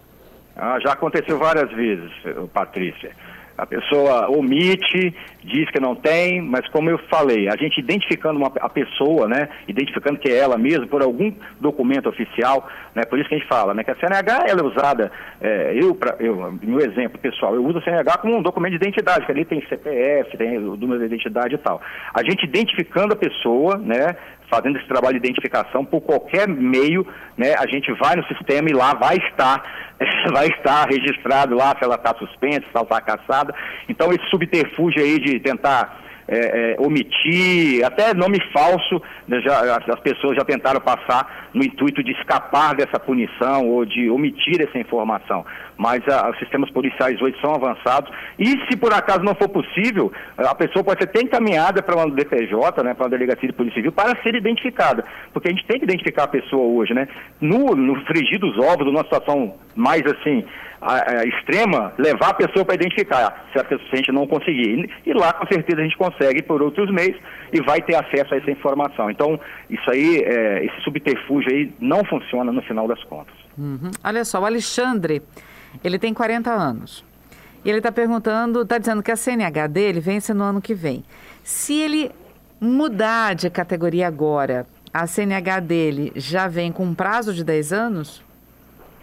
Ah, 0.56 0.78
já 0.82 0.92
aconteceu 0.92 1.38
várias 1.40 1.72
vezes, 1.72 2.12
Patrícia. 2.52 3.16
A 3.60 3.66
pessoa 3.66 4.30
omite, 4.30 5.14
diz 5.44 5.70
que 5.72 5.80
não 5.80 5.96
tem, 5.96 6.42
mas 6.42 6.68
como 6.70 6.90
eu 6.90 6.98
falei, 7.10 7.48
a 7.48 7.56
gente 7.56 7.80
identificando 7.80 8.38
uma, 8.38 8.52
a 8.60 8.70
pessoa, 8.70 9.28
né, 9.28 9.50
identificando 9.68 10.20
que 10.20 10.30
é 10.30 10.38
ela 10.38 10.58
mesma 10.58 10.88
por 10.88 11.02
algum 11.02 11.32
documento 11.60 12.10
oficial, 12.10 12.68
né, 12.96 13.04
por 13.04 13.20
isso 13.20 13.28
que 13.28 13.36
a 13.36 13.38
gente 13.38 13.48
fala, 13.48 13.74
né, 13.74 13.84
que 13.84 13.92
a 13.92 13.96
CNH 13.96 14.46
ela 14.48 14.62
é 14.62 14.64
usada, 14.64 15.12
é, 15.42 15.74
eu, 15.76 15.96
pra, 15.96 16.16
eu, 16.20 16.52
meu 16.62 16.80
exemplo 16.80 17.20
pessoal, 17.20 17.56
eu 17.56 17.66
uso 17.66 17.80
a 17.80 17.82
CNH 17.82 18.18
como 18.20 18.38
um 18.38 18.42
documento 18.42 18.72
de 18.72 18.78
identidade, 18.78 19.26
que 19.26 19.32
ali 19.32 19.46
tem 19.46 19.62
CPF, 19.68 20.38
tem 20.38 20.58
o 20.58 20.76
número 20.76 21.00
de 21.00 21.06
identidade 21.06 21.56
e 21.56 21.58
tal. 21.58 21.82
A 22.14 22.24
gente 22.24 22.46
identificando 22.46 23.14
a 23.14 23.18
pessoa, 23.18 23.78
né, 23.78 24.16
fazendo 24.50 24.78
esse 24.78 24.88
trabalho 24.88 25.20
de 25.20 25.28
identificação 25.28 25.86
por 25.86 26.02
qualquer 26.02 26.48
meio, 26.48 27.06
né, 27.38 27.54
a 27.58 27.68
gente 27.68 27.92
vai 27.94 28.16
no 28.16 28.26
sistema 28.26 28.70
e 28.70 28.74
lá 28.74 28.94
vai 28.94 29.18
estar, 29.18 29.64
vai 30.34 30.48
estar 30.48 30.88
registrado 30.90 31.56
lá 31.56 31.76
se 31.78 31.84
ela 31.84 31.96
está 31.96 32.16
suspensa, 32.16 32.62
se 32.62 32.76
ela 32.76 32.84
está 32.84 33.00
caçada. 33.00 33.54
Então 33.88 34.12
esse 34.12 34.28
subterfúgio 34.30 35.02
aí 35.02 35.20
de 35.20 35.40
tentar 35.40 36.00
é, 36.28 36.74
é, 36.74 36.76
omitir, 36.80 37.84
até 37.84 38.14
nome 38.14 38.40
falso, 38.54 39.02
né, 39.28 39.42
já, 39.42 39.78
as 39.78 40.00
pessoas 40.00 40.36
já 40.36 40.46
tentaram 40.46 40.80
passar 40.80 41.50
no 41.54 41.64
intuito 41.64 42.04
de 42.04 42.12
escapar 42.12 42.76
dessa 42.76 43.00
punição 43.00 43.68
ou 43.68 43.84
de 43.84 44.10
omitir 44.10 44.62
essa 44.62 44.78
informação. 44.78 45.44
Mas 45.80 46.06
a, 46.10 46.30
os 46.30 46.38
sistemas 46.40 46.70
policiais 46.72 47.22
hoje 47.22 47.38
são 47.40 47.56
avançados 47.56 48.12
e 48.38 48.50
se 48.68 48.76
por 48.76 48.94
acaso 48.94 49.24
não 49.24 49.34
for 49.34 49.48
possível, 49.48 50.12
a 50.38 50.54
pessoa 50.54 50.84
pode 50.84 51.02
ser 51.02 51.10
até 51.10 51.22
encaminhada 51.22 51.82
para 51.82 51.96
uma 51.96 52.14
DPJ, 52.14 52.84
né, 52.84 52.94
para 52.94 53.06
uma 53.06 53.10
delegacia 53.10 53.48
de 53.48 53.56
polícia 53.56 53.76
civil, 53.76 53.94
para 53.94 54.22
ser 54.22 54.36
identificada. 54.36 55.06
Porque 55.32 55.48
a 55.48 55.52
gente 55.52 55.66
tem 55.66 55.80
que 55.80 55.86
identificar 55.86 56.24
a 56.24 56.28
pessoa 56.28 56.64
hoje, 56.64 56.94
né? 56.94 57.08
No, 57.40 57.74
no 57.76 57.96
frigir 58.06 58.40
dos 58.40 58.58
ovos, 58.58 58.86
numa 58.86 59.04
situação 59.04 59.56
mais 59.74 60.04
assim, 60.06 60.44
a, 60.82 61.20
a 61.20 61.26
extrema, 61.26 61.94
levar 61.98 62.30
a 62.30 62.34
pessoa 62.34 62.66
para 62.66 62.76
identificar, 62.76 63.48
se 63.54 63.60
a, 63.60 63.66
se 63.66 63.76
a 63.94 63.96
gente 63.96 64.12
não 64.12 64.28
conseguir. 64.28 64.92
E, 65.06 65.10
e, 65.10 65.14
lá, 65.14 65.34
com 65.34 65.48
certeza, 65.48 65.80
a 65.80 65.84
gente 65.84 65.98
consegue 65.98 66.42
por 66.42 66.62
outros 66.62 66.92
meios 66.92 67.18
e 67.54 67.62
vai 67.62 67.82
ter 67.82 67.96
acesso 67.96 68.34
a 68.34 68.38
essa 68.38 68.52
informação. 68.52 69.10
Então, 69.10 69.40
isso 69.70 69.90
aí, 69.90 70.24
é, 70.26 70.66
esse 70.66 70.82
subterfúgio 70.82 71.52
aí 71.52 71.72
não 71.80 72.04
funciona 72.04 72.52
no 72.52 72.62
final 72.64 72.88
das 72.88 73.04
contas. 73.06 73.36
Uhum. 73.58 73.92
Olha 74.04 74.24
só, 74.24 74.42
o 74.42 74.46
Alexandre, 74.46 75.22
ele 75.84 76.00
tem 76.00 76.14
40 76.14 76.52
anos. 76.52 77.04
E 77.64 77.70
ele 77.70 77.80
está 77.80 77.92
perguntando, 77.92 78.62
está 78.62 78.78
dizendo 78.78 79.04
que 79.04 79.12
a 79.12 79.16
CNH 79.16 79.68
dele 79.68 80.00
vence 80.00 80.34
no 80.34 80.44
ano 80.44 80.62
que 80.62 80.74
vem. 80.74 81.04
Se 81.44 81.80
ele 81.80 82.12
mudar 82.60 83.36
de 83.36 83.50
categoria 83.50 84.08
agora, 84.08 84.66
a 84.94 85.06
CNH 85.06 85.60
dele 85.60 86.12
já 86.16 86.48
vem 86.48 86.72
com 86.72 86.84
um 86.84 86.96
prazo 86.96 87.34
de 87.34 87.44
10 87.44 87.74
anos? 87.74 88.24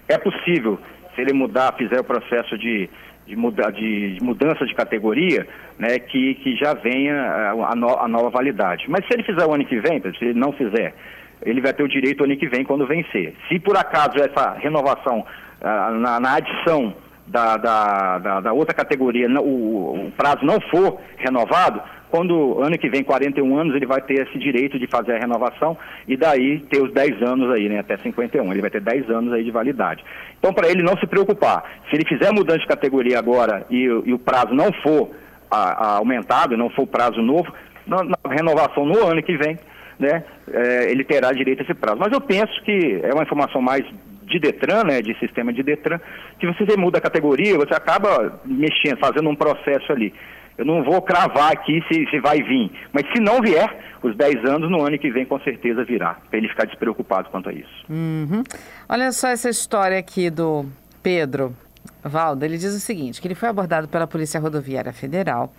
É 0.08 0.18
possível 0.18 0.78
se 1.14 1.22
ele 1.22 1.32
mudar, 1.32 1.74
fizer 1.76 2.00
o 2.00 2.04
processo 2.04 2.56
de, 2.58 2.88
de, 3.26 3.34
muda, 3.34 3.70
de, 3.70 4.18
mudança 4.22 4.64
de 4.66 4.74
categoria, 4.74 5.46
né, 5.78 5.98
que, 5.98 6.34
que 6.36 6.56
já 6.56 6.74
venha 6.74 7.52
a, 7.68 7.74
no, 7.74 7.98
a, 7.98 8.06
nova 8.06 8.30
validade. 8.30 8.84
Mas 8.88 9.06
se 9.06 9.14
ele 9.14 9.22
fizer 9.22 9.44
o 9.46 9.54
ano 9.54 9.64
que 9.64 9.80
vem, 9.80 10.00
se 10.00 10.24
ele 10.24 10.38
não 10.38 10.52
fizer, 10.52 10.94
ele 11.42 11.60
vai 11.60 11.72
ter 11.72 11.82
o 11.82 11.88
direito 11.88 12.22
ano 12.22 12.36
que 12.36 12.48
vem 12.48 12.64
quando 12.64 12.86
vencer. 12.86 13.34
Se 13.48 13.58
por 13.58 13.76
acaso 13.76 14.18
essa 14.18 14.52
renovação, 14.58 15.24
na, 15.60 16.20
na 16.20 16.34
adição 16.34 16.94
da, 17.26 17.56
da, 17.56 18.18
da, 18.18 18.40
da, 18.40 18.52
outra 18.52 18.74
categoria, 18.74 19.28
o, 19.40 20.06
o 20.06 20.12
prazo 20.16 20.44
não 20.44 20.60
for 20.60 21.00
renovado, 21.16 21.82
quando 22.10 22.62
ano 22.62 22.78
que 22.78 22.88
vem, 22.88 23.02
41 23.02 23.58
anos, 23.58 23.74
ele 23.74 23.86
vai 23.86 24.00
ter 24.00 24.26
esse 24.26 24.38
direito 24.38 24.78
de 24.78 24.86
fazer 24.86 25.14
a 25.16 25.18
renovação 25.18 25.76
e 26.06 26.16
daí 26.16 26.60
ter 26.60 26.80
os 26.80 26.92
10 26.92 27.22
anos 27.22 27.52
aí, 27.52 27.68
né, 27.68 27.80
até 27.80 27.96
51. 27.96 28.50
Ele 28.52 28.60
vai 28.60 28.70
ter 28.70 28.80
10 28.80 29.10
anos 29.10 29.32
aí 29.32 29.42
de 29.42 29.50
validade. 29.50 30.04
Então, 30.38 30.52
para 30.52 30.68
ele 30.68 30.82
não 30.82 30.96
se 30.96 31.06
preocupar, 31.06 31.64
se 31.90 31.96
ele 31.96 32.06
fizer 32.06 32.32
mudança 32.32 32.60
de 32.60 32.66
categoria 32.66 33.18
agora 33.18 33.66
e, 33.68 33.82
e 33.82 34.12
o 34.12 34.18
prazo 34.18 34.54
não 34.54 34.72
for 34.82 35.10
a, 35.50 35.56
a 35.56 35.96
aumentado, 35.96 36.56
não 36.56 36.70
for 36.70 36.82
o 36.82 36.86
prazo 36.86 37.20
novo, 37.20 37.52
na, 37.86 38.04
na 38.04 38.16
renovação 38.30 38.86
no 38.86 39.04
ano 39.04 39.22
que 39.22 39.36
vem, 39.36 39.58
né, 39.98 40.24
é, 40.52 40.90
ele 40.90 41.02
terá 41.02 41.32
direito 41.32 41.60
a 41.60 41.64
esse 41.64 41.74
prazo. 41.74 41.98
Mas 41.98 42.12
eu 42.12 42.20
penso 42.20 42.62
que 42.64 43.00
é 43.02 43.12
uma 43.12 43.24
informação 43.24 43.60
mais 43.60 43.84
de 44.26 44.38
Detran, 44.38 44.84
né, 44.84 45.00
de 45.00 45.16
sistema 45.18 45.52
de 45.52 45.62
Detran, 45.62 46.00
que 46.38 46.46
você 46.46 46.76
muda 46.76 46.98
a 46.98 47.00
categoria, 47.00 47.56
você 47.56 47.74
acaba 47.74 48.40
mexendo, 48.44 48.98
fazendo 48.98 49.28
um 49.28 49.36
processo 49.36 49.92
ali. 49.92 50.12
Eu 50.58 50.64
não 50.64 50.82
vou 50.82 51.02
cravar 51.02 51.52
aqui 51.52 51.82
se, 51.86 52.06
se 52.10 52.18
vai 52.18 52.42
vir, 52.42 52.70
mas 52.92 53.04
se 53.12 53.20
não 53.20 53.40
vier, 53.40 53.96
os 54.02 54.16
10 54.16 54.44
anos 54.44 54.70
no 54.70 54.82
ano 54.82 54.98
que 54.98 55.10
vem 55.10 55.26
com 55.26 55.38
certeza 55.40 55.84
virá, 55.84 56.16
para 56.28 56.38
ele 56.38 56.48
ficar 56.48 56.64
despreocupado 56.64 57.28
quanto 57.30 57.50
a 57.50 57.52
isso. 57.52 57.84
Uhum. 57.88 58.42
Olha 58.88 59.12
só 59.12 59.28
essa 59.28 59.50
história 59.50 59.98
aqui 59.98 60.30
do 60.30 60.64
Pedro. 61.02 61.54
Valdo, 62.02 62.44
ele 62.44 62.56
diz 62.56 62.72
o 62.74 62.80
seguinte, 62.80 63.20
que 63.20 63.26
ele 63.26 63.34
foi 63.34 63.48
abordado 63.48 63.88
pela 63.88 64.06
Polícia 64.06 64.40
Rodoviária 64.40 64.92
Federal, 64.92 65.52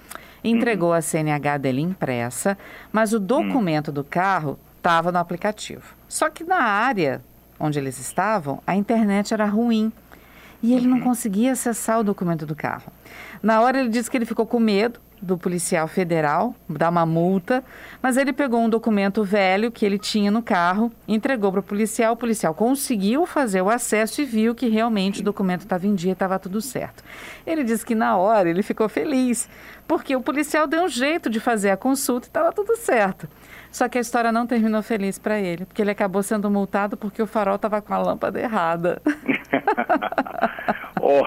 entregou 0.44 0.90
uhum. 0.90 0.96
a 0.96 1.02
CNH 1.02 1.58
dele 1.58 1.82
impressa, 1.82 2.58
mas 2.92 3.14
o 3.14 3.20
documento 3.20 3.90
uhum. 3.90 3.94
do 3.94 4.04
carro 4.04 4.58
estava 4.78 5.12
no 5.12 5.20
aplicativo. 5.20 5.84
Só 6.08 6.30
que 6.30 6.44
na 6.44 6.64
área 6.64 7.22
onde 7.60 7.80
eles 7.80 8.00
estavam, 8.00 8.62
a 8.66 8.76
internet 8.76 9.34
era 9.34 9.46
ruim 9.46 9.92
e 10.62 10.74
ele 10.74 10.88
não 10.88 10.98
uhum. 10.98 11.04
conseguia 11.04 11.52
acessar 11.52 12.00
o 12.00 12.04
documento 12.04 12.46
do 12.46 12.56
carro. 12.56 12.92
Na 13.42 13.62
hora 13.62 13.80
ele 13.80 13.90
disse 13.90 14.10
que 14.10 14.18
ele 14.18 14.26
ficou 14.26 14.46
com 14.46 14.60
medo 14.60 15.00
do 15.22 15.38
policial 15.38 15.88
federal, 15.88 16.56
dar 16.70 16.90
uma 16.90 17.06
multa, 17.06 17.64
mas 18.02 18.18
ele 18.18 18.32
pegou 18.32 18.62
um 18.62 18.70
documento 18.70 19.24
velho 19.24 19.72
que 19.72 19.86
ele 19.86 19.98
tinha 19.98 20.30
no 20.30 20.42
carro, 20.42 20.92
entregou 21.08 21.52
para 21.52 21.60
o 21.60 21.64
policial, 21.64 22.14
o 22.14 22.18
policial 22.18 22.54
conseguiu 22.54 23.26
fazer 23.26 23.62
o 23.62 23.70
acesso 23.70 24.22
e 24.22 24.26
viu 24.26 24.54
que 24.54 24.68
realmente 24.68 25.22
o 25.22 25.24
documento 25.24 25.62
estava 25.62 25.88
em 25.88 25.96
dia 25.96 26.14
estava 26.14 26.38
tudo 26.38 26.62
certo. 26.62 27.04
Ele 27.46 27.64
disse 27.64 27.86
que 27.86 27.96
na 27.96 28.16
hora 28.18 28.50
ele 28.50 28.62
ficou 28.62 28.88
feliz, 28.88 29.50
porque 29.88 30.16
o 30.16 30.22
policial 30.22 30.68
deu 30.68 30.84
um 30.84 30.90
jeito 30.90 31.30
de 31.30 31.40
fazer 31.40 31.72
a 31.72 31.78
consulta 31.78 32.28
e 32.28 32.30
estava 32.30 32.52
tudo 32.52 32.76
certo. 32.76 33.28
Só 33.72 33.88
que 33.88 33.98
a 33.98 34.02
história 34.02 34.32
não 34.32 34.48
terminou 34.48 34.82
feliz 34.82 35.20
para 35.20 35.40
ele, 35.40 35.66
porque 35.66 35.82
ele 35.82 35.92
acabou 35.92 36.24
sendo 36.24 36.50
multado 36.50 36.96
porque 36.96 37.22
o 37.22 37.28
farol 37.28 37.56
estava 37.56 37.82
com 37.82 37.94
a 37.94 37.98
lâmpada 37.98 38.40
errada. 38.40 39.02
oh, 41.02 41.24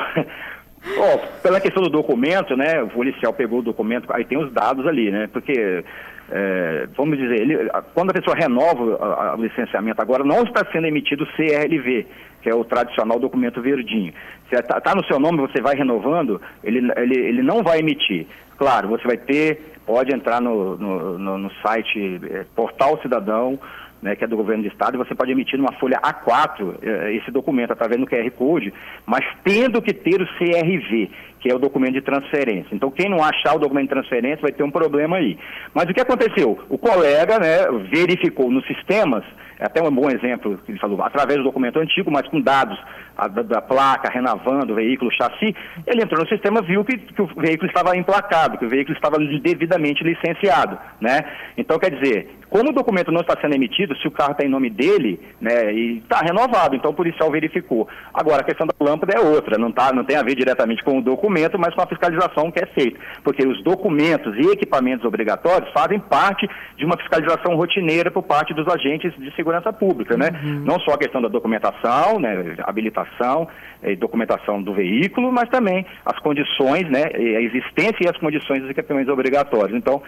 oh, 0.85 1.41
pela 1.43 1.61
questão 1.61 1.83
do 1.83 1.91
documento, 1.91 2.57
né? 2.57 2.83
O 2.83 2.89
policial 2.89 3.33
pegou 3.33 3.61
o 3.61 3.63
documento, 3.63 4.07
aí 4.13 4.25
tem 4.25 4.39
os 4.39 4.53
dados 4.53 4.87
ali, 4.87 5.11
né? 5.11 5.29
Porque 5.33 5.85
é, 6.31 6.87
vamos 6.97 7.19
dizer, 7.19 7.41
ele, 7.41 7.71
quando 7.93 8.11
a 8.11 8.15
pessoa 8.15 8.37
renova 8.37 9.35
o 9.37 9.43
licenciamento 9.43 10.01
agora, 10.01 10.23
não 10.23 10.45
está 10.45 10.65
sendo 10.71 10.87
emitido 10.87 11.25
o 11.25 11.27
CRLV, 11.27 12.07
que 12.41 12.49
é 12.49 12.55
o 12.55 12.65
tradicional 12.65 13.19
documento 13.19 13.61
verdinho. 13.61 14.13
Se 14.49 14.57
está 14.57 14.81
tá 14.81 14.95
no 14.95 15.05
seu 15.05 15.19
nome, 15.19 15.39
você 15.39 15.61
vai 15.61 15.75
renovando, 15.75 16.41
ele, 16.63 16.91
ele, 16.97 17.19
ele 17.19 17.43
não 17.43 17.63
vai 17.63 17.81
emitir. 17.81 18.27
Claro, 18.57 18.89
você 18.89 19.07
vai 19.07 19.17
ter, 19.17 19.73
pode 19.85 20.15
entrar 20.15 20.41
no, 20.41 20.77
no, 20.77 21.19
no, 21.19 21.39
no 21.39 21.51
site 21.63 22.21
é, 22.31 22.45
Portal 22.55 23.01
Cidadão, 23.03 23.59
né, 24.03 24.17
que 24.17 24.25
é 24.25 24.27
do 24.27 24.37
governo 24.37 24.63
do 24.63 24.69
estado, 24.69 24.95
e 24.95 24.99
você 24.99 25.15
pode 25.15 25.31
emitir 25.31 25.59
numa 25.59 25.73
folha 25.73 26.01
A4 26.01 26.77
eh, 26.83 27.15
esse 27.15 27.31
documento 27.31 27.73
através 27.73 28.01
do 28.01 28.07
QR 28.07 28.31
Code, 28.31 28.73
mas 29.07 29.25
tendo 29.45 29.81
que 29.83 29.93
ter 29.93 30.21
o 30.21 30.27
CRV, 30.39 31.11
que 31.41 31.51
é 31.51 31.55
o 31.55 31.59
documento 31.59 31.95
de 31.95 32.03
transferência. 32.03 32.75
Então, 32.75 32.91
quem 32.91 33.09
não 33.09 33.25
achar 33.25 33.57
o 33.57 33.59
documento 33.59 33.89
de 33.89 33.95
transferência 33.95 34.43
vai 34.43 34.53
ter 34.53 34.63
um 34.63 34.71
problema 34.71 35.17
aí. 35.17 35.39
Mas 35.75 35.89
o 35.89 35.95
que 35.95 36.01
aconteceu? 36.01 36.59
O 36.69 36.77
colega 36.77 37.39
né, 37.39 37.67
verificou 37.91 38.51
nos 38.51 38.67
sistemas, 38.67 39.25
é 39.59 39.67
até 39.67 39.83
um 39.83 39.91
bom 39.91 40.09
exemplo 40.11 40.59
que 40.65 40.73
ele 40.73 40.79
falou, 40.79 41.03
através 41.03 41.39
do 41.39 41.45
documento 41.45 41.79
antigo, 41.79 42.11
mas 42.11 42.27
com 42.29 42.41
dados 42.41 42.79
a, 43.17 43.29
da, 43.29 43.43
da, 43.43 43.61
placa, 43.61 44.11
renovando 44.11 44.71
o 44.71 44.75
veículo, 44.75 45.11
chassi, 45.13 45.55
ele 45.87 46.03
entrou 46.03 46.23
no 46.23 46.29
sistema, 46.29 46.63
viu 46.63 46.85
que, 46.85 46.97
que, 46.97 47.21
o 47.21 47.27
veículo 47.37 47.69
estava 47.69 47.97
emplacado, 47.97 48.57
que 48.57 48.65
o 48.65 48.69
veículo 48.69 48.97
estava 48.97 49.19
devidamente 49.19 50.03
licenciado, 50.03 50.79
né? 51.01 51.21
Então, 51.57 51.79
quer 51.79 51.91
dizer, 51.91 52.31
como 52.49 52.71
o 52.71 52.73
documento 52.73 53.13
não 53.13 53.21
está 53.21 53.39
sendo 53.41 53.55
emitido, 53.55 53.95
se 53.97 54.09
o 54.09 54.11
carro 54.11 54.33
está 54.33 54.45
em 54.45 54.49
nome 54.49 54.71
dele, 54.71 55.21
né, 55.41 55.73
e 55.73 55.99
está 55.99 56.21
renovado, 56.21 56.75
então 56.75 56.91
o 56.91 56.95
policial 56.95 57.31
verificou. 57.31 57.87
Agora, 58.13 58.41
a 58.41 58.45
questão 58.45 58.67
da 58.67 58.75
lâmpada 58.81 59.13
é 59.15 59.21
outra, 59.21 59.57
não, 59.59 59.71
tá, 59.71 59.93
não 59.93 60.05
tem 60.05 60.17
a 60.17 60.23
ver 60.23 60.35
diretamente 60.35 60.83
com 60.83 60.99
o 60.99 61.03
documento, 61.03 61.30
mas 61.59 61.75
com 61.75 61.83
a 61.83 61.87
fiscalização 61.87 62.51
que 62.51 62.63
é 62.63 62.67
feita, 62.67 62.99
porque 63.23 63.47
os 63.47 63.63
documentos 63.63 64.37
e 64.37 64.51
equipamentos 64.51 65.05
obrigatórios 65.05 65.71
fazem 65.73 65.99
parte 65.99 66.49
de 66.77 66.85
uma 66.85 66.97
fiscalização 66.97 67.55
rotineira 67.57 68.11
por 68.11 68.23
parte 68.23 68.53
dos 68.55 68.67
agentes 68.69 69.13
de 69.17 69.35
segurança 69.35 69.73
pública, 69.73 70.17
né? 70.17 70.31
Uhum. 70.43 70.65
Não 70.65 70.81
só 70.81 70.93
a 70.93 70.99
questão 70.99 71.23
da 71.23 71.29
documentação, 71.29 72.19
né, 72.19 72.57
habilitação, 72.65 73.49
e 73.83 73.97
documentação 73.97 74.63
do 74.63 74.75
veículo, 74.75 75.33
mas 75.33 75.49
também 75.49 75.87
as 76.05 76.19
condições, 76.21 76.89
né, 76.91 77.05
a 77.15 77.41
existência 77.41 78.05
e 78.05 78.09
as 78.09 78.17
condições 78.19 78.61
dos 78.61 78.71
equipamentos 78.71 79.13
obrigatórios. 79.13 79.77
Então, 79.77 80.03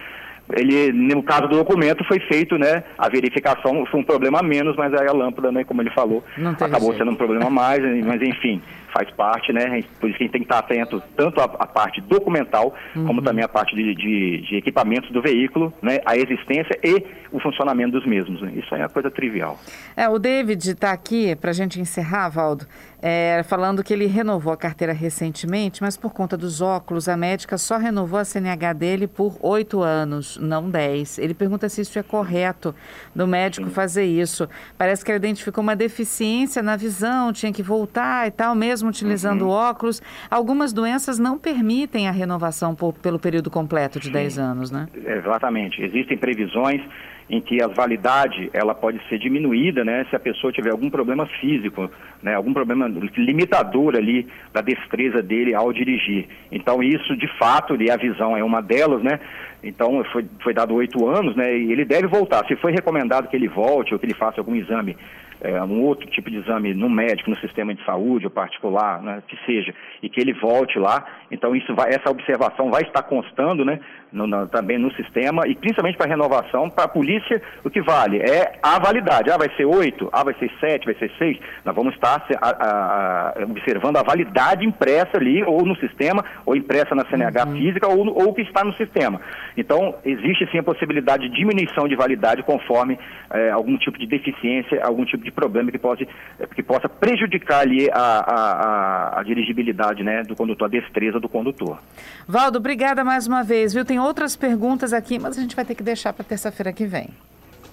ele, 0.50 0.93
no 0.93 1.23
caso 1.23 1.49
do 1.49 1.57
documento, 1.57 2.05
foi 2.05 2.19
feito, 2.21 2.59
né, 2.59 2.83
a 2.99 3.09
verificação, 3.09 3.87
foi 3.87 4.00
um 4.00 4.05
problema 4.05 4.43
menos, 4.43 4.76
mas 4.76 4.93
aí 4.93 5.09
a 5.09 5.12
lâmpada, 5.12 5.50
né, 5.50 5.64
como 5.64 5.81
ele 5.81 5.91
falou, 5.91 6.23
acabou 6.61 6.91
jeito. 6.91 6.99
sendo 6.99 7.12
um 7.12 7.17
problema 7.17 7.49
mais, 7.49 7.81
mas 8.05 8.21
enfim, 8.21 8.61
faz 8.93 9.11
parte, 9.11 9.53
né? 9.53 9.83
Por 9.99 10.09
isso 10.09 10.19
que 10.19 10.25
a 10.25 10.27
gente 10.27 10.33
tem 10.33 10.41
que 10.43 10.47
estar 10.47 10.59
atento 10.59 11.03
tanto 11.17 11.41
à, 11.41 11.45
à 11.45 11.67
parte 11.67 12.01
documental, 12.01 12.75
uhum. 12.95 13.07
como 13.07 13.23
também 13.23 13.45
à 13.45 13.49
parte 13.49 13.75
de, 13.75 13.95
de, 13.95 14.43
de, 14.43 14.57
equipamentos 14.57 15.11
do 15.11 15.23
veículo, 15.23 15.73
né? 15.83 16.01
A 16.05 16.17
existência 16.17 16.79
e 16.83 17.05
o 17.33 17.41
funcionamento 17.41 17.93
dos 17.93 18.07
mesmos. 18.07 18.41
Né? 18.43 18.53
Isso 18.57 18.75
é 18.75 18.79
uma 18.79 18.89
coisa 18.89 19.11
trivial. 19.11 19.59
É, 19.97 20.09
o 20.09 20.19
David 20.19 20.71
está 20.71 20.93
aqui, 20.93 21.35
para 21.37 21.51
a 21.51 21.55
gente 21.55 21.81
encerrar, 21.81 22.29
Valdo, 22.29 22.67
é, 23.01 23.43
falando 23.49 23.83
que 23.83 23.93
ele 23.93 24.07
renovou 24.07 24.53
a 24.53 24.57
carteira 24.57 24.93
recentemente, 24.93 25.83
mas 25.83 25.97
por 25.97 26.13
conta 26.13 26.37
dos 26.37 26.61
óculos, 26.61 27.09
a 27.09 27.17
médica 27.17 27.59
só 27.59 27.77
renovou 27.77 28.19
a 28.19 28.25
CNH 28.25 28.73
dele 28.75 29.09
por 29.09 29.37
oito 29.41 29.83
anos, 29.83 30.39
não 30.41 30.71
dez. 30.71 31.19
Ele 31.19 31.35
pergunta 31.35 31.69
se 31.69 31.81
isso 31.81 31.99
é 31.99 32.03
correto 32.03 32.73
do 33.15 33.27
médico 33.27 33.67
Sim. 33.67 33.75
fazer 33.75 34.05
isso. 34.05 34.49
Parece 34.79 35.05
que 35.05 35.11
ele 35.11 35.17
identificou 35.17 35.63
uma 35.63 35.75
deficiência 35.75 36.63
na 36.63 36.77
visão, 36.77 37.33
tinha 37.33 37.53
que 37.53 37.63
voltar 37.63 38.29
e 38.29 38.31
tal, 38.31 38.55
mesmo 38.55 38.82
mesmo 38.83 38.91
utilizando 38.91 39.43
uhum. 39.43 39.51
óculos. 39.51 40.03
Algumas 40.31 40.73
doenças 40.73 41.19
não 41.19 41.39
permitem 41.39 42.09
a 42.09 42.11
renovação 42.11 42.75
por, 42.75 42.93
pelo 42.95 43.19
período 43.19 43.51
completo 43.51 44.01
de 44.01 44.07
Sim, 44.07 44.12
10 44.12 44.39
anos, 44.39 44.71
né? 44.71 44.89
Exatamente. 44.95 45.81
Existem 45.83 46.19
previsões 46.19 46.83
em 47.30 47.41
que 47.41 47.63
a 47.63 47.69
validade 47.69 48.50
ela 48.52 48.75
pode 48.75 49.00
ser 49.09 49.19
diminuída, 49.19 49.85
né, 49.85 50.04
se 50.11 50.17
a 50.17 50.21
pessoa 50.21 50.52
tiver 50.52 50.71
algum 50.71 50.91
problema 50.91 51.25
físico, 51.41 51.89
né, 52.21 52.35
algum 52.35 52.52
problema 52.52 52.91
limitador 53.17 53.95
ali 53.97 54.26
da 54.52 54.61
destreza 54.61 55.23
dele 55.23 55.54
ao 55.54 55.73
dirigir. 55.73 56.26
Então 56.50 56.83
isso, 56.83 57.17
de 57.17 57.28
fato, 57.39 57.80
e 57.80 57.91
a 57.91 57.97
visão 57.97 58.37
é 58.37 58.45
uma 58.45 58.61
delas, 58.61 59.02
né? 59.02 59.19
Então 59.63 60.04
foi, 60.13 60.26
foi 60.43 60.52
dado 60.52 60.75
oito 60.75 61.09
anos, 61.09 61.37
né? 61.37 61.56
E 61.56 61.73
ele 61.73 61.85
deve 61.85 62.09
voltar. 62.09 62.45
Se 62.47 62.56
foi 62.56 62.73
recomendado 62.73 63.28
que 63.28 63.37
ele 63.37 63.49
volte 63.49 63.95
ou 63.95 64.00
que 64.00 64.04
ele 64.04 64.15
faça 64.15 64.41
algum 64.41 64.56
exame 64.56 64.97
é, 65.43 65.63
um 65.65 65.83
outro 65.83 66.07
tipo 66.07 66.31
de 66.31 66.37
exame 66.39 66.73
no 66.73 66.89
médico, 66.89 67.28
no 67.28 67.37
sistema 67.39 67.75
de 67.75 67.85
saúde 67.85 68.26
ou 68.26 68.31
particular, 68.31 69.02
né, 69.02 69.23
que 69.26 69.37
seja, 69.45 69.75
e 70.00 70.09
que 70.09 70.21
ele 70.21 70.33
volte 70.33 70.78
lá. 70.78 71.05
Então 71.31 71.55
isso 71.55 71.75
vai, 71.75 71.89
essa 71.91 72.11
observação 72.11 72.71
vai 72.71 72.83
estar 72.83 73.02
constando, 73.02 73.65
né, 73.65 73.81
no, 74.13 74.27
no, 74.27 74.47
também 74.49 74.79
no 74.79 74.93
sistema 74.95 75.47
e 75.47 75.55
principalmente 75.55 75.97
para 75.97 76.09
renovação, 76.09 76.69
para 76.69 76.85
a 76.85 76.89
polícia 76.89 77.41
o 77.65 77.71
que 77.71 77.81
vale 77.81 78.19
é 78.19 78.59
a 78.63 78.79
validade. 78.79 79.31
Ah, 79.31 79.37
vai 79.37 79.51
ser 79.57 79.65
oito, 79.65 80.09
ah, 80.13 80.23
vai 80.23 80.35
ser 80.35 80.51
sete, 80.61 80.85
vai 80.85 80.95
ser 80.95 81.11
seis. 81.19 81.39
Nós 81.65 81.75
vamos 81.75 81.95
estar 81.95 82.25
a, 82.41 82.49
a, 82.49 83.33
a, 83.41 83.45
observando 83.45 83.97
a 83.97 84.03
validade 84.03 84.65
impressa 84.65 85.17
ali 85.17 85.43
ou 85.43 85.65
no 85.65 85.77
sistema 85.77 86.25
ou 86.45 86.55
impressa 86.55 86.95
na 86.95 87.05
CNH 87.07 87.45
uhum. 87.45 87.57
física 87.57 87.89
ou, 87.89 88.07
ou 88.09 88.29
o 88.29 88.35
que 88.35 88.43
está 88.43 88.63
no 88.63 88.75
sistema. 88.75 89.21
Então 89.57 89.95
existe 90.05 90.51
sim 90.51 90.59
a 90.59 90.63
possibilidade 90.63 91.29
de 91.29 91.35
diminuição 91.35 91.89
de 91.89 91.97
validade 91.97 92.43
conforme 92.43 92.99
é, 93.31 93.51
algum 93.51 93.77
tipo 93.79 93.99
de 93.99 94.07
deficiência, 94.07 94.85
algum 94.85 95.05
tipo 95.05 95.25
de 95.25 95.31
problema 95.31 95.71
que, 95.71 95.79
pode, 95.79 96.07
que 96.55 96.63
possa 96.63 96.89
prejudicar 96.89 97.61
ali 97.61 97.89
a, 97.91 97.97
a, 97.99 99.21
a, 99.21 99.23
dirigibilidade 99.23 100.03
né, 100.03 100.23
do 100.23 100.37
condutor, 100.37 100.67
a 100.67 100.71
destreza 100.71 101.19
do 101.19 101.29
condutor. 101.29 101.79
Valdo, 102.27 102.59
obrigada 102.59 103.03
mais 103.05 103.27
uma 103.27 103.43
vez, 103.43 103.73
viu? 103.73 103.85
Tem 103.85 103.99
outras 104.04 104.36
perguntas 104.36 104.93
aqui, 104.93 105.19
mas 105.19 105.38
a 105.38 105.41
gente 105.41 105.56
vai 105.56 105.65
ter 105.65 105.75
que 105.75 105.82
deixar 105.82 106.12
para 106.12 106.25
terça-feira 106.25 106.73
que 106.73 106.86
vem. 106.86 107.08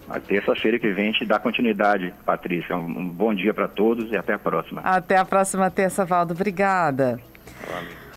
A 0.09 0.19
terça-feira 0.19 0.79
que 0.79 0.91
vem 0.91 1.09
a 1.09 1.11
gente 1.11 1.25
dá 1.25 1.37
continuidade, 1.37 2.13
Patrícia. 2.25 2.75
Um, 2.75 2.99
um 2.99 3.07
bom 3.07 3.33
dia 3.33 3.53
para 3.53 3.67
todos 3.67 4.11
e 4.11 4.17
até 4.17 4.33
a 4.33 4.39
próxima. 4.39 4.81
Até 4.81 5.17
a 5.17 5.25
próxima 5.25 5.69
terça, 5.69 6.03
Valdo. 6.03 6.33
Obrigada. 6.33 7.19
Valeu. 7.67 8.08